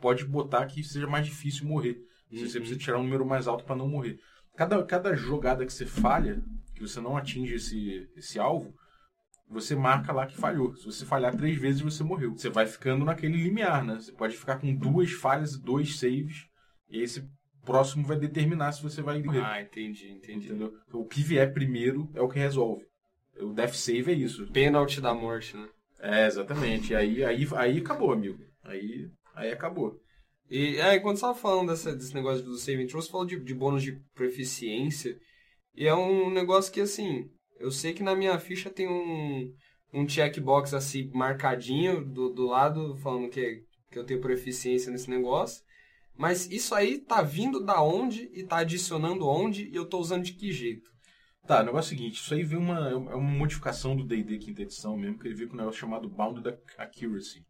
pode 0.00 0.24
botar 0.26 0.66
que 0.66 0.82
seja 0.82 1.06
mais 1.06 1.26
difícil 1.26 1.66
morrer. 1.66 1.98
Você 2.34 2.44
Uhum. 2.58 2.64
precisa 2.64 2.78
tirar 2.78 2.98
um 2.98 3.02
número 3.04 3.24
mais 3.26 3.46
alto 3.46 3.64
para 3.64 3.76
não 3.76 3.88
morrer. 3.88 4.18
Cada, 4.56 4.82
cada 4.84 5.14
jogada 5.14 5.64
que 5.66 5.72
você 5.72 5.86
falha, 5.86 6.42
que 6.74 6.80
você 6.80 7.00
não 7.00 7.16
atinge 7.16 7.54
esse, 7.54 8.08
esse 8.16 8.38
alvo, 8.38 8.72
você 9.48 9.74
marca 9.74 10.12
lá 10.12 10.26
que 10.26 10.36
falhou. 10.36 10.74
Se 10.76 10.84
você 10.86 11.04
falhar 11.04 11.34
três 11.36 11.56
vezes, 11.56 11.80
você 11.80 12.02
morreu. 12.02 12.32
Você 12.32 12.48
vai 12.48 12.66
ficando 12.66 13.04
naquele 13.04 13.36
limiar, 13.36 13.84
né? 13.84 13.96
Você 13.96 14.12
pode 14.12 14.36
ficar 14.36 14.58
com 14.58 14.74
duas 14.74 15.12
falhas 15.12 15.54
e 15.54 15.62
dois 15.62 15.98
saves. 15.98 16.46
E 16.88 17.00
esse 17.00 17.28
próximo 17.64 18.06
vai 18.06 18.18
determinar 18.18 18.72
se 18.72 18.82
você 18.82 19.00
vai 19.02 19.22
morrer. 19.22 19.42
Ah, 19.44 19.60
entendi, 19.62 20.10
entendi. 20.10 20.46
Entendeu? 20.48 20.72
O 20.92 21.04
que 21.06 21.20
vier 21.22 21.52
primeiro 21.52 22.10
é 22.14 22.20
o 22.20 22.28
que 22.28 22.38
resolve. 22.38 22.84
O 23.40 23.52
death 23.52 23.74
save 23.74 24.12
é 24.12 24.14
isso. 24.14 24.46
Pênalti 24.52 25.00
da 25.00 25.12
morte, 25.14 25.56
né? 25.56 25.68
É, 26.00 26.26
exatamente. 26.26 26.92
E 26.92 26.96
aí, 26.96 27.24
aí, 27.24 27.46
aí 27.56 27.78
acabou, 27.78 28.12
amigo. 28.12 28.38
Aí, 28.62 29.08
aí 29.34 29.50
acabou. 29.52 29.98
E 30.54 30.76
é, 30.76 31.00
quando 31.00 31.16
você 31.16 31.22
tava 31.22 31.34
falando 31.34 31.70
dessa, 31.70 31.96
desse 31.96 32.14
negócio 32.14 32.44
do 32.44 32.56
saving 32.56 32.86
throw, 32.86 33.02
você 33.02 33.10
falou 33.10 33.26
de, 33.26 33.40
de 33.40 33.52
bônus 33.52 33.82
de 33.82 34.00
proficiência. 34.14 35.18
E 35.74 35.84
é 35.84 35.92
um 35.92 36.30
negócio 36.30 36.72
que, 36.72 36.80
assim, 36.80 37.28
eu 37.58 37.72
sei 37.72 37.92
que 37.92 38.04
na 38.04 38.14
minha 38.14 38.38
ficha 38.38 38.70
tem 38.70 38.86
um, 38.88 39.52
um 39.92 40.08
checkbox 40.08 40.72
assim, 40.72 41.10
marcadinho 41.12 42.04
do, 42.04 42.28
do 42.32 42.46
lado, 42.46 42.96
falando 42.98 43.28
que, 43.28 43.64
que 43.90 43.98
eu 43.98 44.04
tenho 44.04 44.20
proficiência 44.20 44.92
nesse 44.92 45.10
negócio. 45.10 45.60
Mas 46.16 46.48
isso 46.48 46.72
aí 46.72 47.00
tá 47.00 47.20
vindo 47.20 47.58
da 47.58 47.82
onde 47.82 48.30
e 48.32 48.44
tá 48.44 48.58
adicionando 48.58 49.26
onde 49.26 49.68
e 49.68 49.74
eu 49.74 49.84
tô 49.84 49.98
usando 49.98 50.22
de 50.22 50.34
que 50.34 50.52
jeito? 50.52 50.88
Tá, 51.48 51.62
o 51.62 51.64
negócio 51.64 51.92
é 51.92 51.96
o 51.96 51.98
seguinte, 51.98 52.20
isso 52.20 52.32
aí 52.32 52.44
veio 52.44 52.60
uma, 52.60 52.90
é 52.90 52.94
uma 52.94 53.18
modificação 53.18 53.96
do 53.96 54.04
D&D 54.04 54.38
quinta 54.38 54.62
edição 54.62 54.96
mesmo, 54.96 55.18
que 55.18 55.26
ele 55.26 55.34
veio 55.34 55.48
com 55.48 55.54
um 55.56 55.58
negócio 55.58 55.80
chamado 55.80 56.08
Bounded 56.08 56.56
Accuracy. 56.78 57.44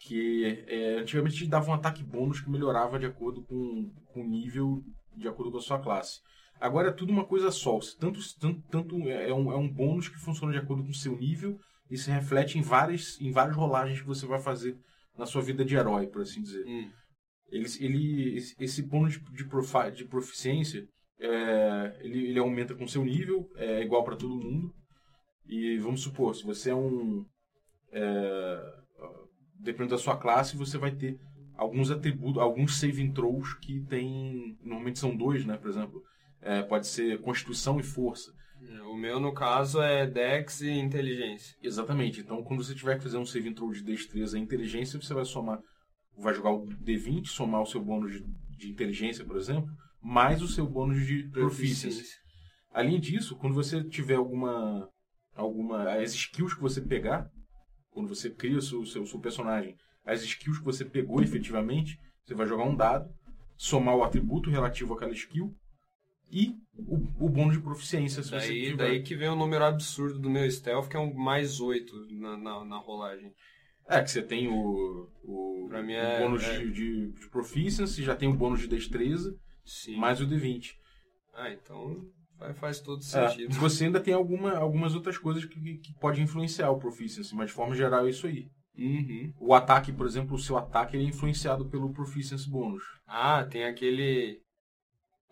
Que 0.00 0.64
é, 0.68 0.98
antigamente 1.00 1.46
dava 1.46 1.70
um 1.70 1.74
ataque 1.74 2.04
bônus 2.04 2.40
que 2.40 2.50
melhorava 2.50 2.98
de 2.98 3.06
acordo 3.06 3.42
com, 3.42 3.90
com 4.12 4.22
o 4.22 4.28
nível, 4.28 4.82
de 5.16 5.26
acordo 5.28 5.50
com 5.50 5.58
a 5.58 5.62
sua 5.62 5.80
classe. 5.80 6.20
Agora 6.60 6.88
é 6.88 6.92
tudo 6.92 7.12
uma 7.12 7.24
coisa 7.24 7.50
só. 7.50 7.78
Tanto, 7.98 8.20
tanto, 8.38 8.62
tanto 8.70 9.08
é, 9.08 9.32
um, 9.32 9.52
é 9.52 9.56
um 9.56 9.68
bônus 9.68 10.08
que 10.08 10.18
funciona 10.18 10.52
de 10.52 10.58
acordo 10.58 10.82
com 10.82 10.90
o 10.90 10.94
seu 10.94 11.16
nível 11.16 11.58
e 11.90 11.96
se 11.96 12.10
reflete 12.10 12.58
em 12.58 12.62
várias, 12.62 13.20
em 13.20 13.30
várias 13.30 13.56
rolagens 13.56 14.00
que 14.00 14.06
você 14.06 14.26
vai 14.26 14.40
fazer 14.40 14.76
na 15.16 15.26
sua 15.26 15.42
vida 15.42 15.64
de 15.64 15.74
herói, 15.74 16.06
por 16.06 16.22
assim 16.22 16.42
dizer. 16.42 16.64
Hum. 16.66 16.90
Ele, 17.50 17.66
ele, 17.80 18.36
esse 18.60 18.82
bônus 18.82 19.14
de, 19.14 19.20
de, 19.32 19.44
profi, 19.48 19.90
de 19.94 20.04
proficiência, 20.04 20.86
é, 21.18 21.98
ele, 22.00 22.28
ele 22.28 22.38
aumenta 22.38 22.74
com 22.74 22.86
seu 22.86 23.04
nível, 23.04 23.48
é 23.56 23.82
igual 23.82 24.04
para 24.04 24.16
todo 24.16 24.36
mundo. 24.36 24.72
E 25.46 25.78
vamos 25.78 26.02
supor, 26.02 26.34
se 26.34 26.44
você 26.44 26.70
é 26.70 26.74
um... 26.74 27.24
É, 27.90 28.78
dependendo 29.58 29.90
da 29.90 29.98
sua 29.98 30.16
classe, 30.16 30.56
você 30.56 30.78
vai 30.78 30.92
ter 30.92 31.18
alguns 31.56 31.90
atributos, 31.90 32.40
alguns 32.40 32.78
saving 32.78 33.12
throws 33.12 33.54
que 33.54 33.80
tem... 33.82 34.56
Normalmente 34.62 34.98
são 34.98 35.16
dois, 35.16 35.44
né? 35.44 35.56
Por 35.56 35.68
exemplo, 35.68 36.02
é, 36.40 36.62
pode 36.62 36.86
ser 36.86 37.20
Constituição 37.20 37.78
e 37.80 37.82
Força. 37.82 38.32
O 38.90 38.96
meu, 38.96 39.20
no 39.20 39.32
caso, 39.32 39.80
é 39.80 40.06
Dex 40.06 40.60
e 40.62 40.70
Inteligência. 40.70 41.56
Exatamente. 41.62 42.20
Então, 42.20 42.42
quando 42.42 42.64
você 42.64 42.74
tiver 42.74 42.96
que 42.96 43.04
fazer 43.04 43.18
um 43.18 43.24
saving 43.24 43.54
throw 43.54 43.70
de 43.70 43.84
destreza 43.84 44.38
e 44.38 44.42
inteligência, 44.42 45.00
você 45.00 45.14
vai 45.14 45.24
somar, 45.24 45.60
vai 46.16 46.34
jogar 46.34 46.50
o 46.50 46.66
D20, 46.66 47.26
somar 47.26 47.62
o 47.62 47.66
seu 47.66 47.80
bônus 47.82 48.12
de, 48.12 48.24
de 48.56 48.70
inteligência, 48.70 49.24
por 49.24 49.36
exemplo, 49.36 49.68
mais 50.02 50.42
o 50.42 50.48
seu 50.48 50.66
bônus 50.66 51.06
de 51.06 51.28
proficiency. 51.30 52.16
Além 52.72 52.98
disso, 52.98 53.36
quando 53.36 53.54
você 53.54 53.82
tiver 53.84 54.16
alguma, 54.16 54.88
alguma, 55.34 55.92
as 55.92 56.14
skills 56.14 56.54
que 56.54 56.60
você 56.60 56.80
pegar, 56.80 57.30
quando 57.98 58.14
você 58.14 58.30
cria 58.30 58.56
o 58.56 58.62
seu, 58.62 58.86
seu, 58.86 59.04
seu 59.04 59.18
personagem, 59.18 59.76
as 60.04 60.22
skills 60.22 60.60
que 60.60 60.64
você 60.64 60.84
pegou 60.84 61.20
efetivamente, 61.20 61.98
você 62.24 62.32
vai 62.32 62.46
jogar 62.46 62.62
um 62.62 62.76
dado, 62.76 63.12
somar 63.56 63.96
o 63.96 64.04
atributo 64.04 64.48
relativo 64.50 64.94
àquela 64.94 65.10
skill 65.10 65.52
e 66.30 66.54
o, 66.76 67.26
o 67.26 67.28
bônus 67.28 67.56
de 67.56 67.60
proficiência. 67.60 68.22
Se 68.22 68.30
daí, 68.30 68.40
você 68.40 68.70
tiver. 68.70 68.76
daí 68.76 69.02
que 69.02 69.16
vem 69.16 69.28
o 69.28 69.34
número 69.34 69.64
absurdo 69.64 70.16
do 70.20 70.30
meu 70.30 70.48
stealth, 70.48 70.88
que 70.88 70.96
é 70.96 71.00
um 71.00 71.12
mais 71.12 71.58
8 71.58 72.06
na, 72.12 72.36
na, 72.36 72.64
na 72.64 72.76
rolagem. 72.76 73.34
É, 73.88 74.00
que 74.00 74.12
você 74.12 74.22
tem 74.22 74.46
o, 74.46 75.10
o, 75.24 75.68
é- 75.72 76.20
bônus 76.20 76.44
é. 76.44 76.58
De, 76.58 76.70
de, 76.70 77.12
de 77.12 77.28
proficiency, 77.30 78.04
já 78.04 78.14
tem 78.14 78.28
o 78.28 78.34
bônus 78.34 78.60
de 78.60 78.68
destreza, 78.68 79.36
Sim. 79.64 79.96
mais 79.96 80.20
o 80.20 80.26
D20. 80.26 80.76
Ah, 81.34 81.50
então 81.50 82.06
faz, 82.38 82.58
faz 82.58 82.80
todo 82.80 83.00
É, 83.00 83.28
sentido. 83.28 83.54
você 83.56 83.84
ainda 83.86 84.00
tem 84.00 84.14
alguma, 84.14 84.56
algumas 84.56 84.94
outras 84.94 85.18
coisas 85.18 85.44
que, 85.44 85.60
que, 85.60 85.78
que 85.78 85.94
podem 86.00 86.24
influenciar 86.24 86.70
o 86.70 86.78
proficiency, 86.78 87.34
mas 87.34 87.48
de 87.48 87.52
forma 87.54 87.74
geral 87.74 88.06
é 88.06 88.10
isso 88.10 88.26
aí. 88.26 88.46
Uhum. 88.76 89.32
O 89.40 89.54
ataque, 89.54 89.92
por 89.92 90.06
exemplo, 90.06 90.36
o 90.36 90.38
seu 90.38 90.56
ataque 90.56 90.96
ele 90.96 91.04
é 91.04 91.08
influenciado 91.08 91.68
pelo 91.68 91.92
proficiency 91.92 92.48
bônus. 92.48 92.84
Ah, 93.06 93.44
tem 93.44 93.64
aquele. 93.64 94.40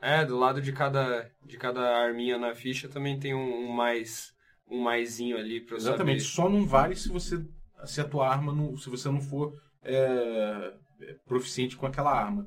É, 0.02 0.24
do 0.24 0.36
lado 0.36 0.60
de 0.60 0.72
cada, 0.72 1.30
de 1.44 1.56
cada 1.56 1.80
arminha 2.04 2.36
na 2.36 2.54
ficha 2.54 2.88
também 2.88 3.18
tem 3.18 3.34
um, 3.34 3.66
um 3.66 3.72
mais. 3.72 4.34
Um 4.68 4.82
maisinho 4.82 5.36
ali 5.36 5.64
Exatamente. 5.70 6.22
saber. 6.24 6.34
Só 6.34 6.48
não 6.48 6.66
vale 6.66 6.96
se 6.96 7.08
você 7.08 7.40
se 7.84 8.00
a 8.00 8.08
tua 8.08 8.28
arma 8.28 8.52
não, 8.52 8.76
se 8.76 8.90
você 8.90 9.08
não 9.08 9.20
for 9.20 9.54
é, 9.82 10.72
é, 11.02 11.14
proficiente 11.24 11.76
com 11.76 11.86
aquela 11.86 12.10
arma. 12.10 12.44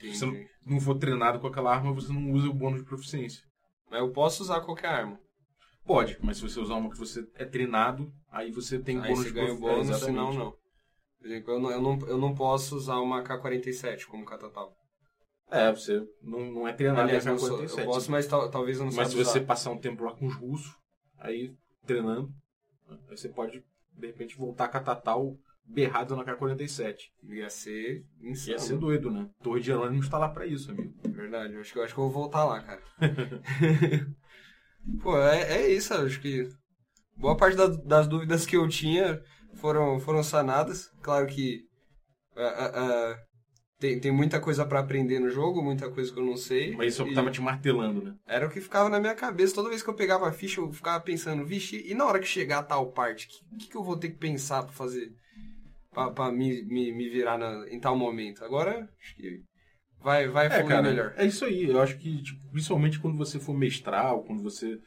Se 0.00 0.14
você 0.14 0.26
não, 0.26 0.32
Entendi. 0.34 0.50
não 0.64 0.80
for 0.80 0.94
treinado 0.96 1.40
com 1.40 1.46
aquela 1.46 1.74
arma, 1.74 1.92
você 1.92 2.12
não 2.12 2.30
usa 2.30 2.48
o 2.48 2.54
bônus 2.54 2.80
de 2.80 2.86
proficiência. 2.86 3.42
Mas 3.90 4.00
eu 4.00 4.10
posso 4.12 4.42
usar 4.42 4.60
qualquer 4.60 4.88
arma. 4.88 5.18
Pode, 5.84 6.16
mas 6.22 6.36
se 6.36 6.42
você 6.42 6.60
usar 6.60 6.74
uma 6.74 6.90
que 6.90 6.98
você 6.98 7.26
é 7.34 7.44
treinado, 7.44 8.12
aí 8.30 8.52
você 8.52 8.78
tem 8.78 8.98
Aí 9.00 9.08
bônus 9.08 9.22
você 9.24 9.28
de 9.28 9.34
ganha 9.34 9.52
o 9.52 9.56
é, 9.56 9.58
bônus, 9.58 9.96
senão 9.98 10.32
não. 10.32 10.50
Por 11.18 11.26
exemplo, 11.26 11.52
eu 11.52 11.60
não, 11.60 11.70
eu, 11.70 11.82
não, 11.82 11.98
eu 12.08 12.18
não 12.18 12.34
posso 12.34 12.76
usar 12.76 12.98
uma 13.00 13.22
K-47 13.22 14.06
como 14.06 14.24
catatal. 14.24 14.74
É, 15.50 15.70
você 15.72 16.06
não, 16.22 16.40
não 16.52 16.68
é 16.68 16.72
treinado 16.72 17.02
Aliás, 17.02 17.26
em 17.26 17.30
eu, 17.30 17.38
sou- 17.38 17.58
AK-47. 17.60 17.78
eu 17.78 17.84
posso, 17.86 18.10
mas 18.10 18.26
tal- 18.26 18.48
talvez 18.50 18.78
eu 18.78 18.86
não 18.86 18.92
Mas 18.92 19.08
se 19.08 19.16
você 19.16 19.38
usar. 19.38 19.46
passar 19.46 19.70
um 19.70 19.78
tempo 19.78 20.04
lá 20.04 20.14
com 20.14 20.26
os 20.26 20.34
russos, 20.36 20.72
aí 21.18 21.52
treinando, 21.84 22.32
aí 23.08 23.16
você 23.16 23.28
pode, 23.28 23.64
de 23.92 24.06
repente, 24.06 24.36
voltar 24.36 24.66
a 24.66 24.80
Tatal 24.80 25.36
berrado 25.66 26.16
na 26.16 26.24
K-47. 26.24 26.96
Ia 27.28 27.48
ser 27.50 28.04
insano. 28.20 28.52
Ia 28.52 28.58
ser 28.58 28.78
doido, 28.78 29.10
né? 29.10 29.28
Torre 29.42 29.60
de 29.60 29.66
Jerônimo 29.66 30.02
está 30.02 30.18
lá 30.18 30.28
pra 30.28 30.46
isso, 30.46 30.70
amigo. 30.70 30.92
Verdade, 31.08 31.54
eu 31.54 31.60
acho 31.60 31.72
que, 31.72 31.78
eu 31.78 31.84
acho 31.84 31.94
que 31.94 32.00
eu 32.00 32.04
vou 32.04 32.12
voltar 32.12 32.44
lá, 32.44 32.60
cara. 32.62 32.82
Pô, 35.02 35.16
é, 35.18 35.42
é 35.62 35.72
isso, 35.72 35.92
acho 35.94 36.20
que 36.20 36.48
boa 37.16 37.36
parte 37.36 37.56
da- 37.56 37.66
das 37.66 38.08
dúvidas 38.08 38.46
que 38.46 38.56
eu 38.56 38.66
tinha 38.68 39.20
foram, 39.54 40.00
foram 40.00 40.22
sanadas. 40.22 40.88
Claro 41.02 41.26
que 41.26 41.64
tem, 43.78 43.98
tem 43.98 44.12
muita 44.12 44.40
coisa 44.40 44.64
pra 44.66 44.80
aprender 44.80 45.18
no 45.18 45.30
jogo, 45.30 45.62
muita 45.62 45.90
coisa 45.90 46.12
que 46.12 46.18
eu 46.18 46.24
não 46.24 46.36
sei. 46.36 46.76
Mas 46.76 46.94
isso 46.94 47.06
E 47.06 47.14
tava 47.14 47.30
te 47.30 47.40
martelando, 47.40 48.02
né? 48.02 48.14
Era 48.26 48.46
o 48.46 48.50
que 48.50 48.60
ficava 48.60 48.88
na 48.88 49.00
minha 49.00 49.14
cabeça. 49.14 49.54
Toda 49.54 49.70
vez 49.70 49.82
que 49.82 49.88
eu 49.88 49.94
pegava 49.94 50.28
a 50.28 50.32
ficha, 50.32 50.60
eu 50.60 50.70
ficava 50.72 51.02
pensando, 51.02 51.44
vixe, 51.46 51.82
e 51.86 51.94
na 51.94 52.04
hora 52.04 52.18
que 52.18 52.26
chegar 52.26 52.58
a 52.58 52.62
tal 52.62 52.92
parte, 52.92 53.26
o 53.26 53.56
que, 53.56 53.64
que, 53.64 53.70
que 53.70 53.76
eu 53.76 53.82
vou 53.82 53.96
ter 53.96 54.10
que 54.10 54.18
pensar 54.18 54.62
pra 54.62 54.72
fazer? 54.72 55.10
Pra 56.08 56.30
me, 56.30 56.62
me, 56.62 56.92
me 56.92 57.08
virar 57.08 57.36
na- 57.38 57.68
em 57.68 57.80
tal 57.80 57.96
momento. 57.96 58.44
Agora, 58.44 58.88
acho 59.00 59.14
que 59.16 59.42
vai, 60.00 60.28
vai 60.28 60.46
É, 60.46 60.62
cara, 60.62 60.82
melhor. 60.82 61.14
é 61.16 61.26
isso 61.26 61.44
aí. 61.44 61.64
Eu 61.68 61.80
acho 61.80 61.98
que, 61.98 62.22
tipo, 62.22 62.48
principalmente 62.50 62.98
quando 62.98 63.16
você 63.16 63.38
for 63.38 63.54
mestrar 63.56 64.14
ou 64.14 64.22
quando 64.24 64.42
você 64.42 64.78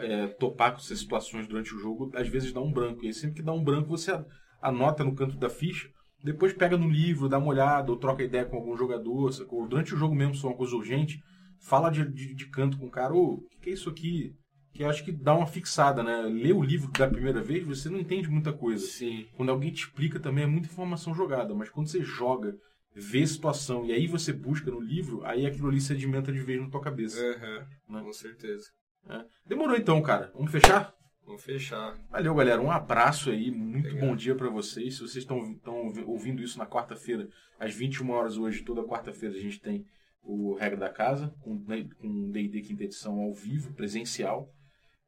é, 0.00 0.26
topar 0.28 0.72
com 0.72 0.78
essas 0.78 0.98
situações 0.98 1.46
durante 1.46 1.74
o 1.74 1.78
jogo, 1.78 2.10
às 2.14 2.28
vezes 2.28 2.52
dá 2.52 2.60
um 2.60 2.72
branco. 2.72 3.04
E 3.04 3.08
aí, 3.08 3.14
sempre 3.14 3.36
que 3.36 3.42
dá 3.42 3.52
um 3.52 3.62
branco, 3.62 3.88
você 3.88 4.12
anota 4.60 5.04
no 5.04 5.14
canto 5.14 5.36
da 5.36 5.48
ficha, 5.48 5.88
depois 6.22 6.52
pega 6.52 6.76
no 6.76 6.88
livro, 6.88 7.28
dá 7.28 7.38
uma 7.38 7.48
olhada, 7.48 7.90
ou 7.90 7.96
troca 7.98 8.22
ideia 8.22 8.44
com 8.44 8.56
algum 8.56 8.76
jogador, 8.76 9.32
sacou? 9.32 9.66
Durante 9.68 9.94
o 9.94 9.96
jogo 9.96 10.14
mesmo, 10.14 10.34
se 10.34 10.40
for 10.40 10.48
uma 10.48 10.56
coisa 10.56 10.74
urgente, 10.74 11.20
fala 11.60 11.90
de, 11.90 12.04
de, 12.12 12.34
de 12.34 12.46
canto 12.50 12.76
com 12.78 12.86
o 12.86 12.90
cara, 12.90 13.14
ô, 13.14 13.34
o 13.34 13.48
que, 13.48 13.58
que 13.60 13.70
é 13.70 13.72
isso 13.72 13.88
aqui? 13.88 14.34
Que 14.72 14.84
eu 14.84 14.88
acho 14.90 15.04
que 15.04 15.10
dá 15.12 15.34
uma 15.34 15.46
fixada, 15.46 16.02
né? 16.02 16.22
Ler 16.22 16.52
o 16.52 16.62
livro 16.62 16.90
da 16.92 17.08
primeira 17.08 17.40
vez, 17.42 17.64
você 17.64 17.88
não 17.88 17.98
entende 17.98 18.28
muita 18.28 18.52
coisa. 18.52 18.86
Sim. 18.86 19.26
Quando 19.36 19.50
alguém 19.50 19.72
te 19.72 19.84
explica 19.84 20.20
também 20.20 20.44
é 20.44 20.46
muita 20.46 20.68
informação 20.68 21.14
jogada, 21.14 21.54
mas 21.54 21.68
quando 21.70 21.88
você 21.88 22.02
joga, 22.02 22.56
vê 22.94 23.22
a 23.22 23.26
situação 23.26 23.84
e 23.86 23.92
aí 23.92 24.06
você 24.06 24.32
busca 24.32 24.70
no 24.70 24.80
livro, 24.80 25.24
aí 25.24 25.46
aquilo 25.46 25.68
ali 25.68 25.80
sedimenta 25.80 26.30
de 26.32 26.40
vez 26.40 26.60
na 26.60 26.68
tua 26.68 26.80
cabeça. 26.80 27.20
Aham, 27.20 27.66
Né? 27.88 28.02
com 28.02 28.12
certeza. 28.12 28.66
né? 29.06 29.24
Demorou 29.46 29.76
então, 29.76 30.00
cara. 30.02 30.30
Vamos 30.34 30.52
fechar? 30.52 30.94
Vamos 31.24 31.42
fechar. 31.44 31.98
Valeu, 32.10 32.34
galera. 32.34 32.60
Um 32.60 32.70
abraço 32.70 33.30
aí. 33.30 33.50
Muito 33.50 33.88
Obrigado. 33.88 34.08
bom 34.08 34.16
dia 34.16 34.34
pra 34.34 34.48
vocês. 34.48 34.94
Se 34.94 35.00
vocês 35.00 35.16
estão 35.24 35.52
estão 35.52 35.92
ouvindo 36.06 36.42
isso 36.42 36.56
na 36.58 36.66
quarta-feira, 36.66 37.28
às 37.58 37.74
21 37.74 38.10
horas 38.10 38.36
hoje, 38.38 38.62
toda 38.62 38.82
quarta-feira 38.84 39.34
a 39.34 39.40
gente 39.40 39.60
tem 39.60 39.84
o 40.22 40.54
Regra 40.54 40.78
da 40.78 40.88
Casa, 40.90 41.34
com 41.40 41.54
né, 41.66 41.86
com 41.98 42.30
D&D 42.30 42.60
quinta 42.62 42.84
edição 42.84 43.18
ao 43.20 43.32
vivo, 43.34 43.72
presencial. 43.74 44.50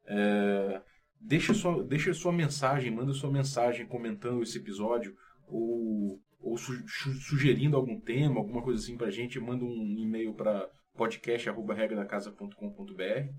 É, 0.05 0.81
deixa, 1.19 1.53
sua, 1.53 1.83
deixa 1.83 2.13
sua 2.13 2.31
mensagem, 2.33 2.91
manda 2.91 3.13
sua 3.13 3.31
mensagem 3.31 3.85
comentando 3.85 4.41
esse 4.43 4.57
episódio 4.57 5.15
ou, 5.47 6.19
ou 6.39 6.57
su- 6.57 6.83
su- 6.87 7.13
sugerindo 7.13 7.77
algum 7.77 7.99
tema, 7.99 8.39
alguma 8.39 8.61
coisa 8.61 8.81
assim 8.81 8.97
pra 8.97 9.11
gente, 9.11 9.39
manda 9.39 9.63
um 9.63 9.95
e-mail 9.97 10.33
para 10.33 10.67
podcast@regradacasa.com.br 10.95 13.29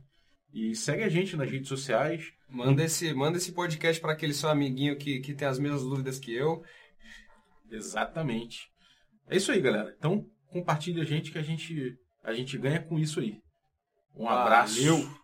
e 0.53 0.75
segue 0.75 1.03
a 1.03 1.09
gente 1.09 1.37
nas 1.37 1.51
redes 1.51 1.69
sociais. 1.69 2.33
Manda 2.49 2.85
esse, 2.85 3.13
manda 3.15 3.39
esse 3.39 3.53
podcast 3.53 4.01
para 4.01 4.13
aquele 4.13 4.35
seu 4.35 4.49
amiguinho 4.51 4.97
que, 4.99 5.21
que 5.21 5.35
tem 5.35 5.49
as 5.49 5.59
mesmas 5.59 5.83
dúvidas 5.83 6.19
que 6.19 6.33
eu. 6.35 6.63
Exatamente. 7.71 8.71
É 9.29 9.37
isso 9.37 9.51
aí, 9.51 9.61
galera. 9.61 9.95
Então, 9.99 10.27
compartilha 10.49 11.03
a 11.03 11.07
gente 11.07 11.33
que 11.33 11.39
a 11.39 11.43
gente, 11.43 11.97
a 12.23 12.35
gente 12.35 12.59
ganha 12.59 12.83
com 12.83 12.99
isso 12.99 13.19
aí. 13.21 13.41
Um 14.15 14.29
abraço. 14.29 14.79
Valeu. 14.79 15.22